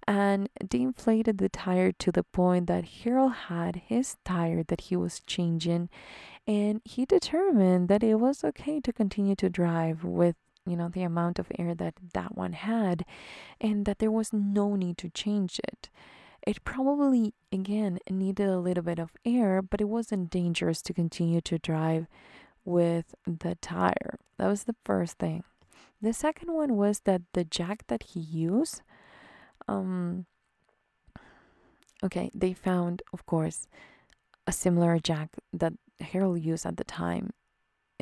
[0.08, 5.20] and deflated the tire to the point that Harold had his tire that he was
[5.20, 5.90] changing
[6.48, 10.36] and he determined that it was okay to continue to drive with
[10.66, 13.06] you know the amount of air that that one had
[13.60, 15.90] and that there was no need to change it.
[16.46, 21.42] It probably again needed a little bit of air but it wasn't dangerous to continue
[21.42, 22.08] to drive
[22.66, 24.20] with the tire.
[24.38, 25.44] That was the first thing.
[26.02, 28.82] The second one was that the jack that he used
[29.68, 30.26] um
[32.04, 33.68] okay they found of course
[34.48, 37.32] a similar jack that harold used at the time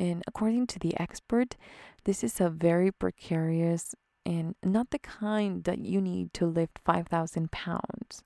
[0.00, 1.56] and according to the expert,
[2.04, 7.52] this is a very precarious and not the kind that you need to lift 5,000
[7.52, 8.24] pounds.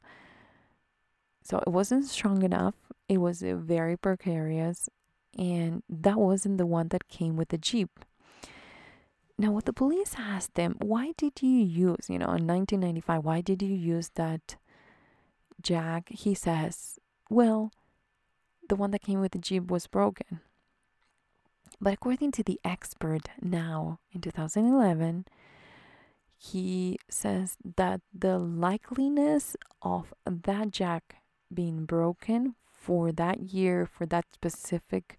[1.43, 2.75] So it wasn't strong enough.
[3.09, 4.89] It was very precarious,
[5.37, 8.05] and that wasn't the one that came with the Jeep.
[9.37, 13.41] Now, what the police asked them, why did you use, you know, in 1995, why
[13.41, 14.57] did you use that
[15.61, 16.09] jack?
[16.09, 17.73] He says, well,
[18.69, 20.41] the one that came with the Jeep was broken.
[21.81, 25.27] But according to the expert now in 2011,
[26.37, 31.17] he says that the likeliness of that jack
[31.53, 35.19] being broken for that year, for that specific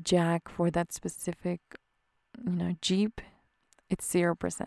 [0.00, 1.60] jack, for that specific,
[2.44, 3.20] you know, Jeep,
[3.90, 4.66] it's 0%.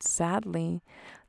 [0.00, 0.82] Sadly,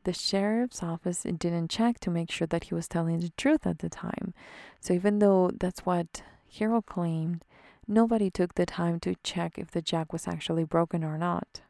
[0.04, 3.80] the sheriff's office didn't check to make sure that he was telling the truth at
[3.80, 4.34] the time.
[4.80, 6.24] So even though that's what
[6.58, 7.46] Harold claimed
[7.88, 11.62] nobody took the time to check if the jack was actually broken or not.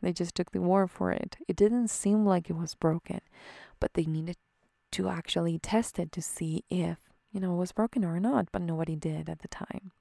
[0.00, 1.36] They just took the word for it.
[1.46, 3.20] It didn't seem like it was broken,
[3.78, 4.36] but they needed
[4.92, 6.98] to actually test it to see if,
[7.30, 9.92] you know, it was broken or not, but nobody did at the time.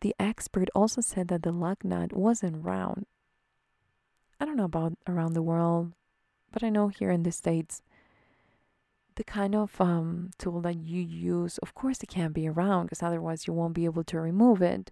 [0.00, 3.06] The expert also said that the lug nut wasn't round.
[4.38, 5.92] I don't know about around the world,
[6.52, 7.82] but I know here in the States,
[9.16, 13.02] the kind of um, tool that you use, of course, it can't be around because
[13.02, 14.90] otherwise you won't be able to remove it.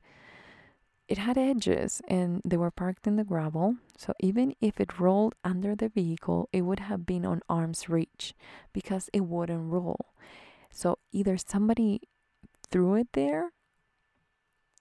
[1.06, 5.34] It had edges and they were parked in the gravel, so even if it rolled
[5.44, 8.34] under the vehicle, it would have been on arm's reach
[8.72, 10.06] because it wouldn't roll.
[10.70, 12.00] So either somebody
[12.70, 13.52] threw it there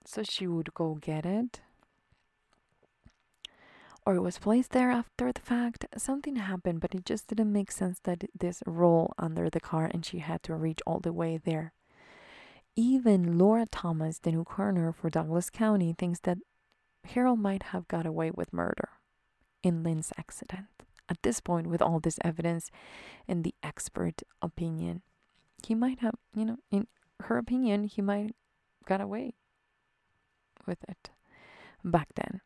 [0.06, 1.60] so she would go get it
[4.06, 5.86] or it was placed there after the fact.
[5.96, 10.04] Something happened, but it just didn't make sense that this roll under the car and
[10.04, 11.72] she had to reach all the way there.
[12.76, 16.38] Even Laura Thomas, the new coroner for Douglas County, thinks that
[17.04, 18.88] Harold might have got away with murder
[19.62, 20.66] in Lynn's accident.
[21.08, 22.70] At this point, with all this evidence
[23.28, 25.02] and the expert opinion,
[25.66, 26.86] he might have, you know, in
[27.20, 28.34] her opinion, he might
[28.86, 29.34] got away
[30.66, 31.10] with it
[31.84, 32.40] back then.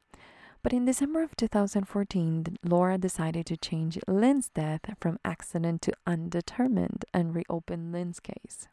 [0.62, 7.04] But in December of 2014, Laura decided to change Lynn's death from accident to undetermined
[7.14, 8.66] and reopen Lynn's case.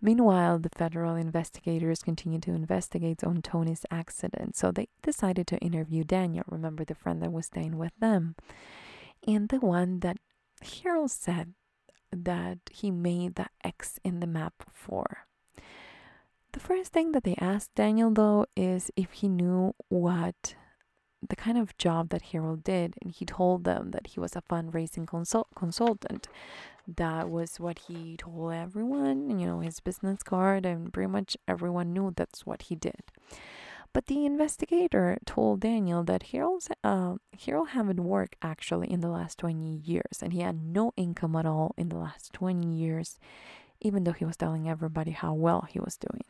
[0.00, 6.04] Meanwhile, the federal investigators continued to investigate on Toni's accident, so they decided to interview
[6.04, 8.34] Daniel, remember the friend that was staying with them,
[9.26, 10.18] and the one that
[10.82, 11.54] Harold said
[12.10, 15.26] that he made the X in the map for.
[16.54, 20.54] The first thing that they asked Daniel, though, is if he knew what
[21.28, 24.42] the kind of job that Harold did, and he told them that he was a
[24.42, 26.28] fundraising consult- consultant.
[26.86, 31.92] That was what he told everyone, you know, his business card, and pretty much everyone
[31.92, 33.02] knew that's what he did.
[33.92, 39.38] But the investigator told Daniel that Harold's, uh, Harold hadn't worked actually in the last
[39.38, 43.18] 20 years, and he had no income at all in the last 20 years.
[43.80, 46.22] even though he was telling everybody how well he was doing.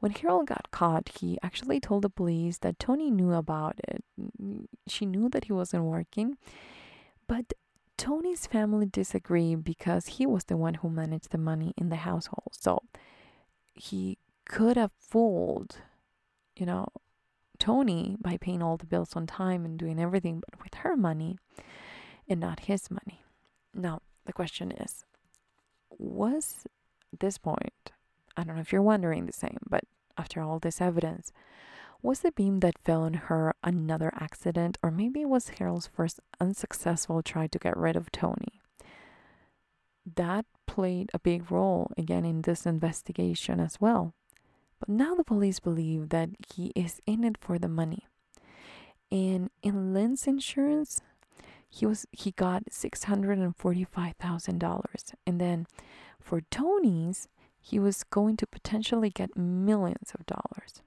[0.00, 4.04] When Harold got caught, he actually told the police that Toni knew about it.
[4.86, 6.36] She knew that he wasn't working,
[7.26, 7.54] but
[7.96, 12.50] Toni's family disagreed because he was the one who managed the money in the household.
[12.52, 12.82] So
[13.74, 15.78] he could have fooled,
[16.56, 16.88] you know,
[17.58, 21.38] Toni by paying all the bills on time and doing everything, but with her money
[22.28, 23.22] and not his money.
[23.74, 25.04] Now, the question is
[25.98, 26.66] was
[27.18, 27.92] this point,
[28.36, 29.84] I don't know if you're wondering the same, but
[30.18, 31.32] after all this evidence,
[32.02, 36.20] was the beam that fell on her another accident, or maybe it was Harold's first
[36.40, 38.60] unsuccessful try to get rid of Toni?
[40.14, 44.14] That played a big role again in this investigation as well.
[44.78, 48.06] But now the police believe that he is in it for the money.
[49.10, 51.00] And in Lynn's insurance,
[51.68, 55.12] he was he got six hundred and forty five thousand dollars.
[55.26, 55.66] And then
[56.20, 57.28] for Toni's,
[57.66, 60.82] he was going to potentially get millions of dollars.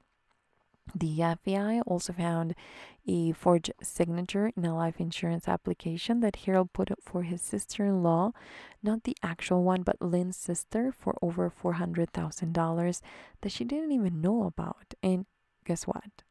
[0.95, 2.55] The FBI also found
[3.05, 7.85] a forged signature in a life insurance application that Harold put up for his sister
[7.85, 8.31] in law,
[8.81, 13.01] not the actual one, but Lynn's sister, for over $400,000
[13.41, 14.93] that she didn't even know about.
[15.03, 15.25] And
[15.65, 16.23] guess what?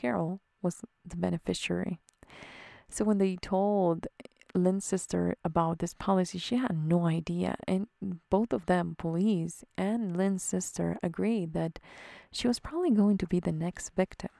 [0.00, 1.98] Harold was the beneficiary.
[2.88, 4.06] So when they told
[4.54, 7.56] Lynn's sister about this policy, she had no idea.
[7.66, 7.86] And
[8.30, 11.78] both of them, police and Lynn's sister, agreed that
[12.32, 14.30] she was probably going to be the next victim.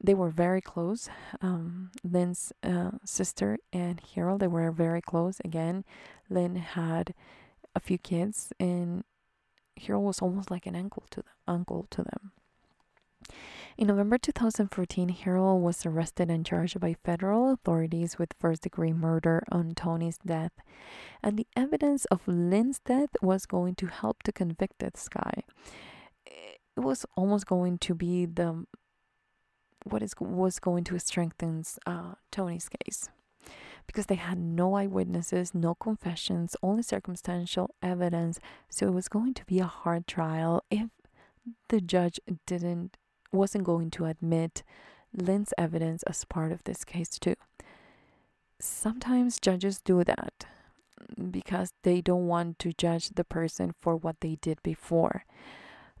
[0.00, 1.08] They were very close.
[1.40, 5.40] Um, Lynn's uh, sister and Harold, they were very close.
[5.44, 5.84] Again,
[6.30, 7.14] Lynn had
[7.74, 9.02] a few kids, and
[9.76, 11.32] Harold was almost like an uncle to them.
[11.48, 12.32] Uncle to them.
[13.76, 19.44] In November 2014, Harold was arrested and charged by federal authorities with first degree murder
[19.52, 20.52] on Toni's death.
[21.22, 25.44] And the evidence of Lynn's death was going to help to convict this guy.
[26.26, 28.66] It was almost going to be the
[29.84, 33.08] what is was going to strengthen uh, Toni's case
[33.86, 38.38] because they had no eyewitnesses, no confessions, only circumstantial evidence.
[38.68, 40.88] So it was going to be a hard trial if
[41.68, 42.96] the judge didn't
[43.32, 44.62] wasn't going to admit
[45.12, 47.36] Lynn's evidence as part of this case, too.
[48.60, 50.46] Sometimes judges do that
[51.30, 55.24] because they don't want to judge the person for what they did before.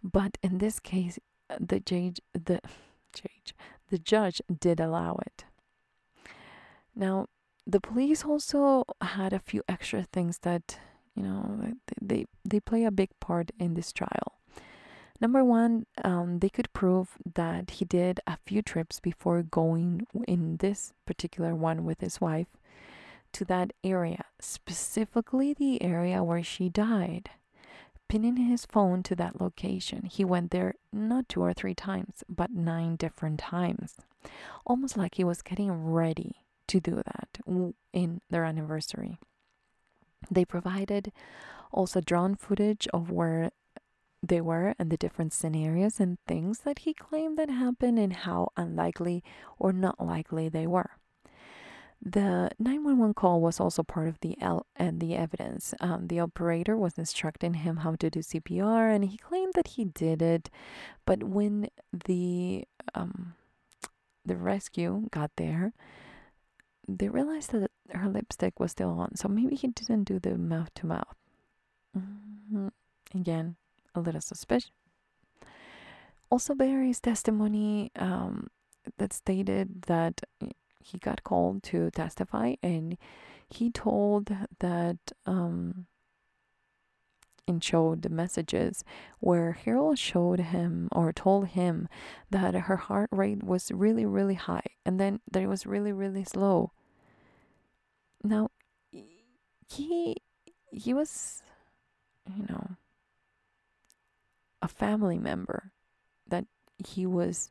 [0.02, 1.18] But in this case,
[1.58, 2.60] the judge, the
[3.14, 3.54] judge,
[3.90, 5.44] the judge did allow it.
[6.94, 7.26] Now,
[7.66, 10.78] the police also had a few extra things that
[11.14, 14.37] you know they they play a big part in this trial.
[15.20, 20.58] Number one, um, they could prove that he did a few trips before going in
[20.58, 22.46] this particular one with his wife
[23.32, 27.30] to that area, specifically the area where she died.
[28.08, 32.50] Pinning his phone to that location, he went there not two or three times, but
[32.50, 33.96] nine different times.
[34.64, 36.36] Almost like he was getting ready
[36.68, 37.38] to do that
[37.92, 39.18] in their anniversary.
[40.30, 41.12] They provided
[41.70, 43.50] also drawn footage of where
[44.22, 48.48] they were and the different scenarios and things that he claimed that happened and how
[48.56, 49.22] unlikely
[49.58, 50.90] or not likely they were.
[52.00, 55.74] The 911 call was also part of the L and the evidence.
[55.80, 59.84] Um, the operator was instructing him how to do CPR, and he claimed that he
[59.84, 60.48] did it.
[61.04, 62.64] But when the
[62.94, 63.34] um,
[64.24, 65.72] the rescue got there,
[66.86, 69.16] they realized that her lipstick was still on.
[69.16, 71.16] So maybe he didn't do the mouth to mouth.
[73.12, 73.56] Again,
[73.98, 74.70] a little suspicious.
[76.30, 78.48] Also, Barry's testimony um,
[78.98, 80.20] that stated that
[80.78, 82.98] he got called to testify, and
[83.48, 85.86] he told that um,
[87.46, 88.84] and showed the messages
[89.20, 91.88] where Harold showed him or told him
[92.30, 96.24] that her heart rate was really, really high, and then that it was really, really
[96.24, 96.72] slow.
[98.22, 98.50] Now,
[98.90, 100.16] he
[100.70, 101.42] he was,
[102.36, 102.67] you know
[104.68, 105.72] family member
[106.26, 106.44] that
[106.78, 107.50] he was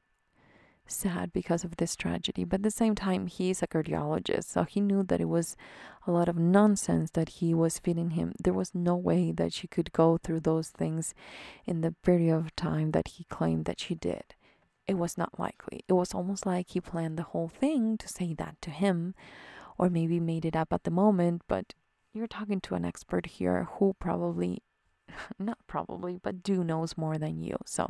[0.88, 2.43] sad because of this tragedy.
[2.43, 5.57] But at the same time, he's a cardiologist, so he knew that it was
[6.05, 8.34] a lot of nonsense that he was feeding him.
[8.41, 11.13] There was no way that she could go through those things
[11.65, 14.36] in the period of time that he claimed that she did.
[14.88, 15.82] It was not likely.
[15.88, 19.13] It was almost like he planned the whole thing to say that to him,
[19.78, 21.74] or maybe made it up at the moment, but
[22.13, 24.63] you're talking to an expert here who probably
[25.39, 27.58] not probably, but do knows more than you.
[27.66, 27.89] So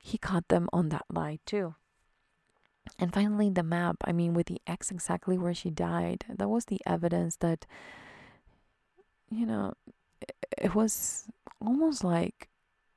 [0.00, 1.74] he caught them on that lie too.
[2.98, 3.96] And finally, the map.
[4.04, 7.64] I mean, with the X exactly where she died, that was the evidence that,
[9.30, 9.74] you know,
[10.58, 11.28] it was
[11.60, 12.48] almost like,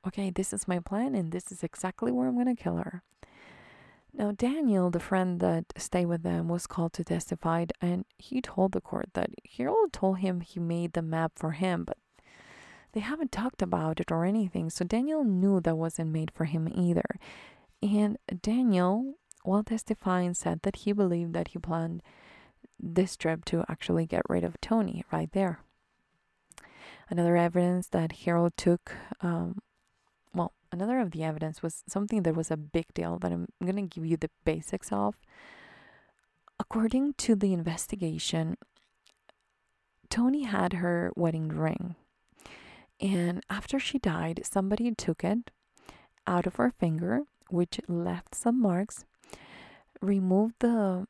[0.06, 3.02] okay, this is my plan and this is exactly where I'm going to kill her.
[4.12, 8.72] Now, Daniel, the friend that stayed with them, was called to testify, and he told
[8.72, 9.28] the court that
[9.58, 11.98] Harold told him he made the map for him, but
[12.96, 14.70] they haven't talked about it or anything.
[14.70, 17.04] So Daniel knew that wasn't made for him either.
[17.82, 22.02] And Daniel, while testifying, said that he believed that he planned
[22.80, 25.60] this trip to actually get rid of Toni right there.
[27.10, 29.60] Another evidence that Harold took, um,
[30.32, 33.76] well, another of the evidence was something that was a big deal that I'm going
[33.76, 35.16] to give you the basics of.
[36.58, 38.56] According to the investigation,
[40.08, 41.96] Toni had her wedding ring.
[43.00, 45.50] And after she died, somebody took it
[46.26, 49.04] out of her finger, which left some marks,
[50.00, 51.06] removed the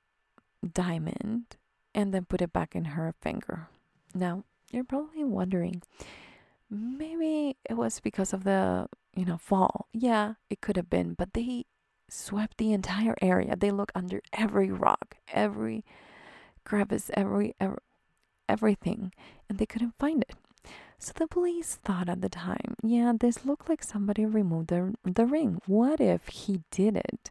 [0.72, 1.56] diamond,
[1.94, 3.68] and then put it back in her finger.
[4.14, 5.82] Now, you're probably wondering,
[6.68, 9.86] maybe it was because of the, you know, fall.
[9.92, 11.66] Yeah, it could have been, but they
[12.08, 13.56] swept the entire area.
[13.56, 15.84] They looked under every rock, every
[16.64, 17.78] crevice, every, every
[18.48, 19.12] everything,
[19.48, 20.36] and they couldn't find it.
[20.98, 25.26] So the police thought at the time, yeah, this looked like somebody removed the, the
[25.26, 25.60] ring.
[25.66, 27.30] What if he did it?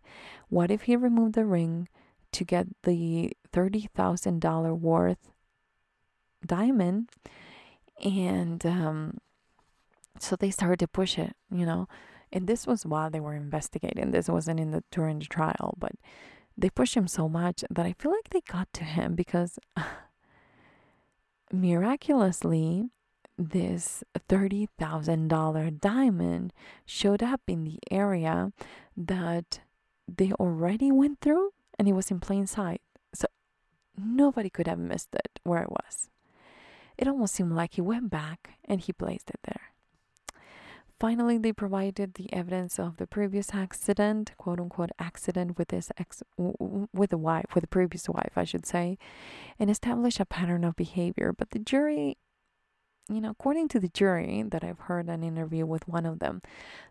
[0.49, 1.87] What if he removed the ring
[2.33, 5.31] to get the $30,000 worth
[6.45, 7.09] diamond?
[8.03, 9.17] And um,
[10.19, 11.87] so they started to push it, you know.
[12.31, 14.11] And this was while they were investigating.
[14.11, 15.93] This wasn't in the during the trial, but
[16.57, 19.57] they pushed him so much that I feel like they got to him because
[21.51, 22.89] miraculously
[23.37, 26.53] this $30,000 diamond
[26.85, 28.51] showed up in the area
[28.95, 29.59] that
[30.07, 32.81] they already went through and it was in plain sight.
[33.13, 33.27] So
[33.97, 36.09] nobody could have missed it where it was.
[36.97, 39.73] It almost seemed like he went back and he placed it there.
[40.97, 46.23] Finally, they provided the evidence of the previous accident, quote unquote accident with his ex,
[46.37, 48.97] with the wife, with the previous wife, I should say,
[49.59, 51.33] and established a pattern of behavior.
[51.37, 52.17] But the jury
[53.09, 56.41] you know, according to the jury that I've heard an interview with one of them,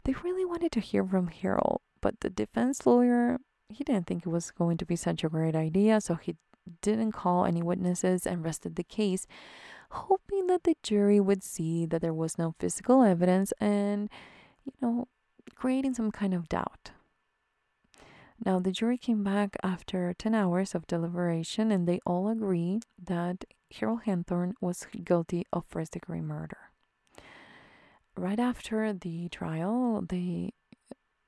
[0.04, 3.38] they really wanted to hear from Harold, but the defense lawyer,
[3.68, 6.36] he didn't think it was going to be such a great idea, so he
[6.80, 9.26] didn't call any witnesses and rested the case,
[9.90, 14.08] hoping that the jury would see that there was no physical evidence and,
[14.64, 15.08] you know,
[15.54, 16.90] creating some kind of doubt.
[18.44, 23.44] Now, the jury came back after 10 hours of deliberation and they all agree that
[23.72, 26.70] Harold Henthorn was guilty of first degree murder.
[28.16, 30.52] Right after the trial, they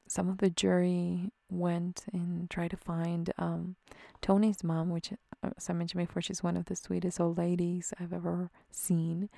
[0.08, 3.76] some of the jury went and tried to find um,
[4.22, 7.92] Toni's mom, which, uh, as I mentioned before, she's one of the sweetest old ladies
[8.00, 9.28] I've ever seen.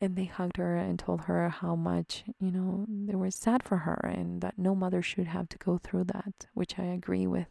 [0.00, 3.78] And they hugged her and told her how much, you know, they were sad for
[3.78, 7.48] her and that no mother should have to go through that, which I agree with.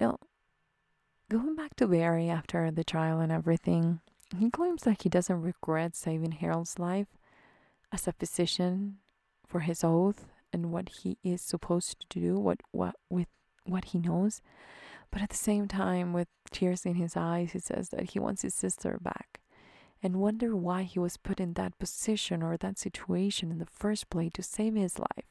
[0.00, 0.18] Now,
[1.32, 4.00] Going back to Barry after the trial and everything,
[4.38, 7.06] he claims that he doesn't regret saving Harold's life
[7.90, 8.98] as a physician
[9.46, 13.28] for his oath and what he is supposed to do, what what with
[13.64, 14.42] what he knows.
[15.10, 18.42] But at the same time, with tears in his eyes, he says that he wants
[18.42, 19.40] his sister back
[20.02, 24.10] and wonder why he was put in that position or that situation in the first
[24.10, 25.26] place to save his life.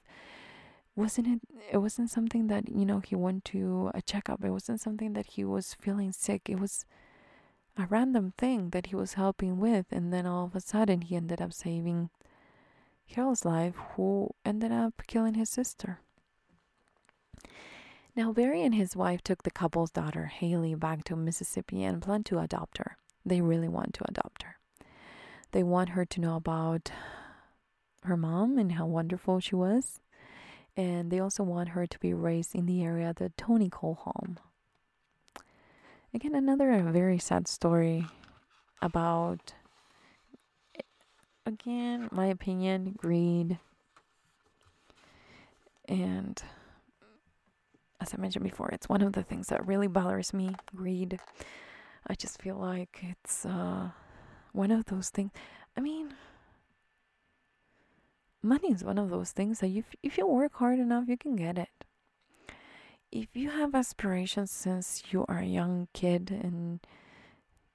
[0.95, 1.39] Wasn't it
[1.71, 4.43] it wasn't something that you know he went to a checkup.
[4.43, 6.49] It wasn't something that he was feeling sick.
[6.49, 6.85] It was
[7.77, 11.15] a random thing that he was helping with and then all of a sudden he
[11.15, 12.09] ended up saving
[13.11, 15.99] Harold's life who ended up killing his sister.
[18.15, 22.23] Now Barry and his wife took the couple's daughter Haley back to Mississippi and plan
[22.25, 22.97] to adopt her.
[23.25, 24.57] They really want to adopt her.
[25.51, 26.91] They want her to know about
[28.03, 29.99] her mom and how wonderful she was.
[30.77, 34.39] And they also want her to be raised in the area that Toni Cole home.
[36.13, 38.07] Again, another very sad story
[38.81, 39.53] about,
[41.45, 43.59] again, my opinion, greed,
[45.87, 46.41] and
[47.99, 51.19] as I mentioned before, it's one of the things that really bothers me greed.
[52.07, 53.89] I just feel like it's uh,
[54.53, 55.31] one of those things.
[55.77, 56.15] I mean,
[58.41, 61.35] money is one of those things that you, if you work hard enough, you can
[61.35, 61.69] get it.
[63.11, 66.79] If you have aspirations since you are a young kid and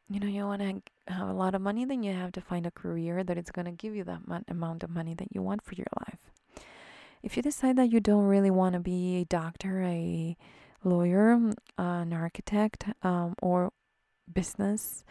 [0.08, 2.66] you know you want to have a lot of money, then you have to find
[2.66, 5.62] a career that is going to give you that amount of money that you want
[5.62, 6.30] for your life.
[7.22, 10.36] If you decide that you don't really want to be a doctor, a
[10.84, 13.72] lawyer, an architect, um, or
[14.32, 15.04] business,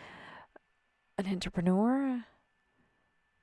[1.18, 2.24] an entrepreneur,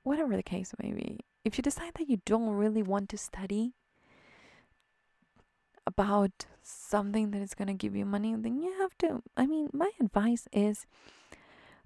[0.01, 3.73] whatever the case may be, if you decide that you don't really want to study
[5.85, 9.21] about something that is going to give you money, then you have to.
[9.35, 10.85] I mean, my advice is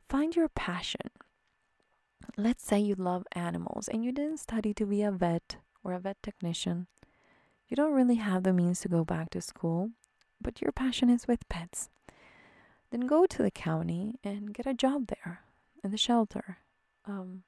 [0.10, 1.10] find your passion.
[2.36, 5.99] Let's say you love animals and you didn't study to be a vet or a
[5.99, 6.88] vet technician.
[7.68, 9.91] You don't really have the means to go back to school,
[10.41, 11.89] but your passion is with pets.
[12.91, 15.41] Then go to the county and get a job there
[15.84, 16.60] in the shelter.
[17.05, 17.43] Um,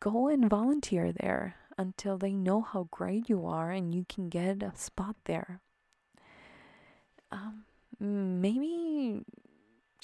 [0.00, 4.62] go and volunteer there until they know how great you are and you can get
[4.62, 5.60] a spot there.
[7.30, 7.64] Um,
[8.00, 9.22] maybe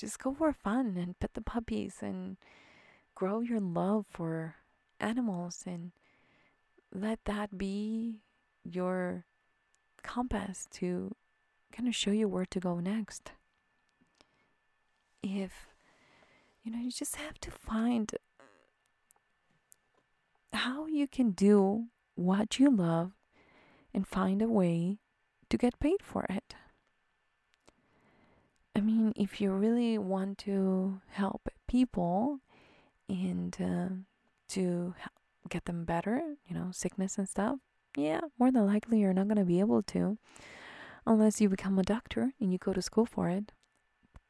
[0.03, 2.37] just go for fun and pet the puppies and
[3.15, 4.57] grow your love for
[4.99, 5.93] animals and
[6.93, 8.17] let that be
[8.65, 9.25] your
[10.03, 11.15] compass to
[11.71, 13.31] kind of show you where to go next.
[15.23, 15.53] If
[16.65, 18.11] you know, you just have to find
[20.53, 21.87] how you can do
[22.17, 23.13] what you love
[23.95, 24.99] and find a way
[25.49, 26.57] to get paid for it.
[28.75, 32.41] I mean, if you really want to help people
[33.09, 33.95] and uh,
[34.49, 34.95] to
[35.49, 37.59] get them better, you know, sickness and stuff,
[37.97, 40.17] yeah, more than likely you're not going to be able to
[41.07, 43.53] unless you become a doctor and you go to school for it.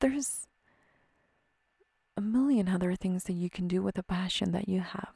[0.01, 0.49] There's
[2.17, 5.13] a million other things that you can do with a passion that you have.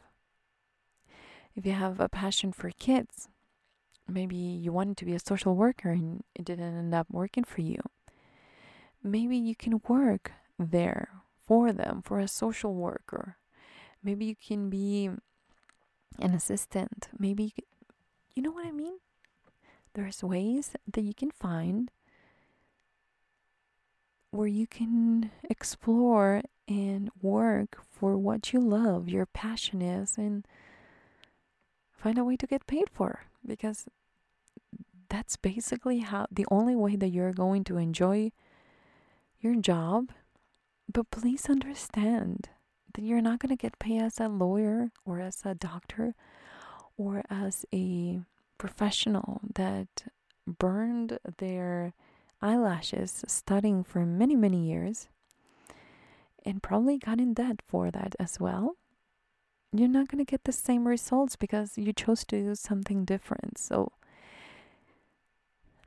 [1.55, 3.29] If you have a passion for kids,
[4.09, 7.63] maybe you wanted to be a social worker and it didn't end up working for
[7.63, 7.81] you.
[9.07, 11.11] Maybe you can work there
[11.47, 13.37] for them, for a social worker.
[14.03, 15.11] Maybe you can be
[16.19, 17.09] an assistant.
[17.19, 17.65] Maybe you, can,
[18.35, 18.99] you know what I mean?
[19.95, 21.91] There's ways that you can find
[24.31, 30.47] where you can explore and work for what you love, your passion is, and
[31.97, 33.87] find a way to get paid for because
[35.09, 38.33] that's basically how the only way that you're going to enjoy
[39.47, 40.11] your job.
[40.93, 42.49] But please understand
[42.95, 46.15] that you're not going to get paid as a lawyer or as a doctor
[46.97, 48.21] or as a
[48.59, 50.05] professional that
[50.47, 51.93] burned their
[52.41, 55.09] eyelashes studying for many, many years
[56.45, 58.77] and probably got in debt for that as well
[59.73, 63.59] you're not going to get the same results because you chose to do something different.
[63.59, 63.93] So,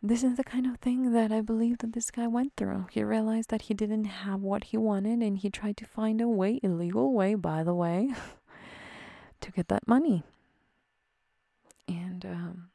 [0.02, 2.88] this is the kind of thing that I believe that this guy went through.
[2.92, 6.28] He realized that he didn't have what he wanted and he tried to find a
[6.28, 8.10] way, illegal way, by the way,
[9.42, 10.24] to get that money.
[11.88, 12.70] And um,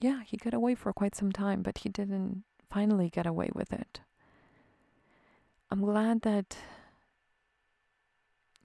[0.00, 3.72] yeah, he got away for quite some time, but he didn't finally get away with
[3.72, 4.00] it.
[5.70, 6.56] I'm glad that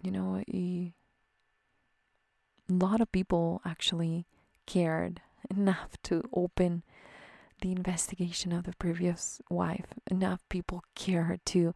[0.01, 0.93] you know, a
[2.69, 4.25] lot of people actually
[4.65, 6.83] cared enough to open
[7.61, 9.87] the investigation of the previous wife.
[10.09, 11.73] Enough people care to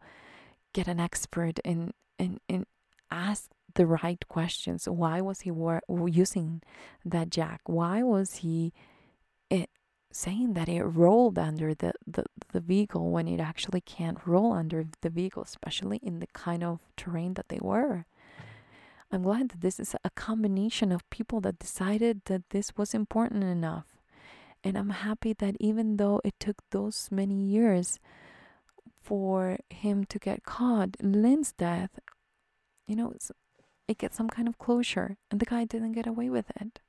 [0.72, 2.66] get an expert and and and
[3.10, 4.88] ask the right questions.
[4.88, 6.62] Why was he war- using
[7.04, 7.60] that jack?
[7.66, 8.72] Why was he
[9.50, 9.66] it, eh,
[10.12, 14.84] saying that it rolled under the, the, the vehicle when it actually can't roll under
[15.00, 18.06] the vehicle, especially in the kind of terrain that they were?
[19.14, 23.44] I'm glad that this is a combination of people that decided that this was important
[23.44, 23.96] enough.
[24.64, 28.00] And I'm happy that even though it took those many years
[29.00, 32.00] for him to get caught, Lynn's death,
[32.88, 33.12] you know,
[33.86, 35.16] it gets some kind of closure.
[35.30, 36.80] And the guy didn't get away with it.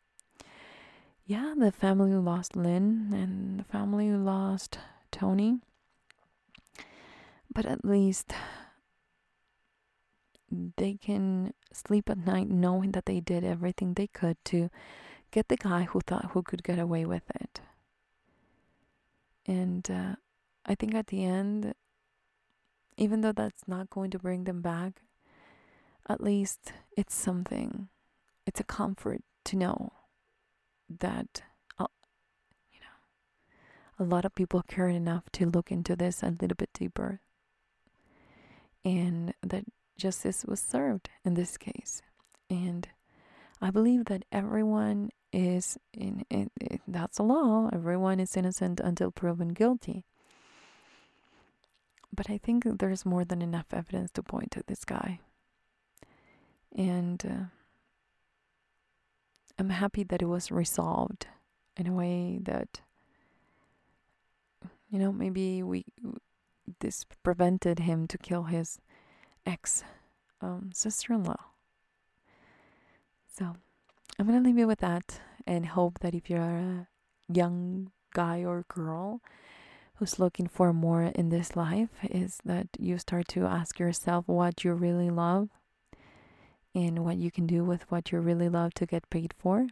[1.27, 4.79] Yeah, the family lost Lynn and the family lost
[5.11, 5.59] Toni.
[7.53, 8.33] But at least
[10.77, 14.69] they can sleep at night knowing that they did everything they could to
[15.31, 17.61] get the guy who thought who could get away with it.
[19.45, 20.15] And uh,
[20.65, 21.73] I think at the end,
[22.97, 25.01] even though that's not going to bring them back,
[26.07, 27.89] at least it's something.
[28.45, 29.91] It's a comfort to know
[30.99, 31.41] that,
[31.77, 31.87] uh,
[32.71, 36.69] you know, a lot of people cared enough to look into this a little bit
[36.73, 37.21] deeper.
[38.83, 39.65] And that
[39.97, 42.01] justice was served in this case.
[42.49, 42.87] And
[43.61, 47.69] I believe that everyone is in, in, in that's a law.
[47.73, 50.05] Everyone is innocent until proven guilty.
[52.13, 55.19] But I think there's more than enough evidence to point to this guy.
[56.75, 57.45] And uh,
[59.57, 61.27] I'm happy that it was resolved
[61.77, 62.81] in a way that
[64.89, 65.85] you know maybe we
[66.79, 68.79] this prevented him to kill his
[69.45, 69.83] ex
[70.41, 71.45] um, sister in law
[73.37, 73.55] So
[74.17, 76.87] I'm going to leave you with that and hope that if you're a
[77.27, 79.21] young guy or girl
[79.95, 84.63] who's looking for more in this life is that you start to ask yourself what
[84.63, 85.49] you really love
[86.73, 89.67] and what you can do with what you really love to get paid for.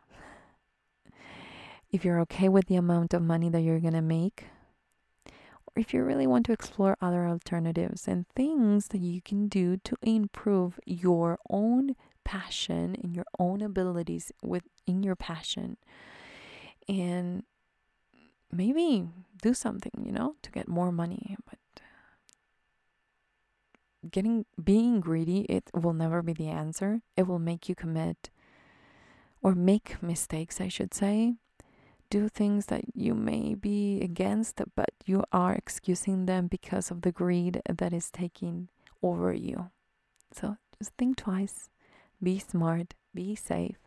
[1.92, 4.46] If you're okay with the amount of money that you're going to make,
[5.76, 9.96] if you really want to explore other alternatives and things that you can do to
[10.02, 15.78] improve your own passion and your own abilities within your passion
[16.88, 17.44] and
[18.52, 19.06] maybe
[19.42, 21.58] do something you know to get more money but
[24.10, 27.02] getting being greedy it will never be the answer.
[27.16, 28.30] It will make you commit
[29.42, 31.36] or make mistakes i should say
[32.14, 37.12] do things that you may be against but you are excusing them because of the
[37.12, 38.70] greed that is taking
[39.02, 39.72] over you.
[40.32, 41.72] So just think twice.
[42.22, 42.94] Be smart.
[43.16, 43.80] Be safe.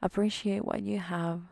[0.00, 1.42] Appreciate what you have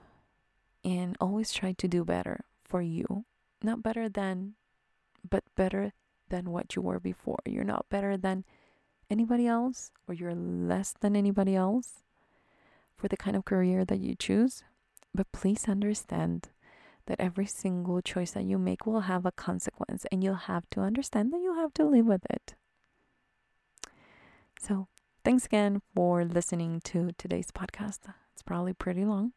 [0.82, 3.26] and always try to do better for you.
[3.62, 4.54] Not better than
[5.28, 5.92] but better
[6.30, 7.40] than what you were before.
[7.44, 8.44] You're not better than
[9.10, 12.02] anybody else, or you're less than anybody else
[12.96, 14.64] for the kind of career that you choose.
[15.14, 16.48] But please understand
[17.06, 20.80] that every single choice that you make will have a consequence, and you'll have to
[20.80, 22.54] understand that you'll have to live with it.
[24.58, 24.88] So,
[25.24, 28.00] thanks again for listening to today's podcast.
[28.32, 29.32] It's probably pretty long,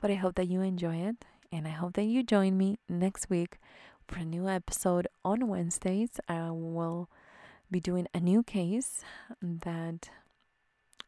[0.00, 3.28] but I hope that you enjoy it, and I hope that you join me next
[3.28, 3.58] week
[4.06, 6.20] for a new episode on Wednesdays.
[6.28, 7.10] I will
[7.70, 9.02] be doing a new case
[9.42, 10.10] that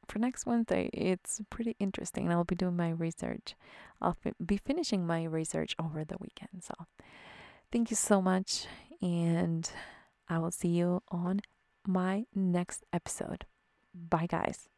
[0.09, 0.91] for next Wednesday.
[0.93, 2.31] It's pretty interesting.
[2.31, 3.55] I'll be doing my research.
[4.01, 6.63] I'll be finishing my research over the weekend.
[6.65, 6.75] So,
[7.71, 8.67] thank you so much,
[9.01, 9.71] and
[10.29, 11.41] I will see you on
[11.87, 13.47] my next episode.
[13.95, 14.72] Bye, guys.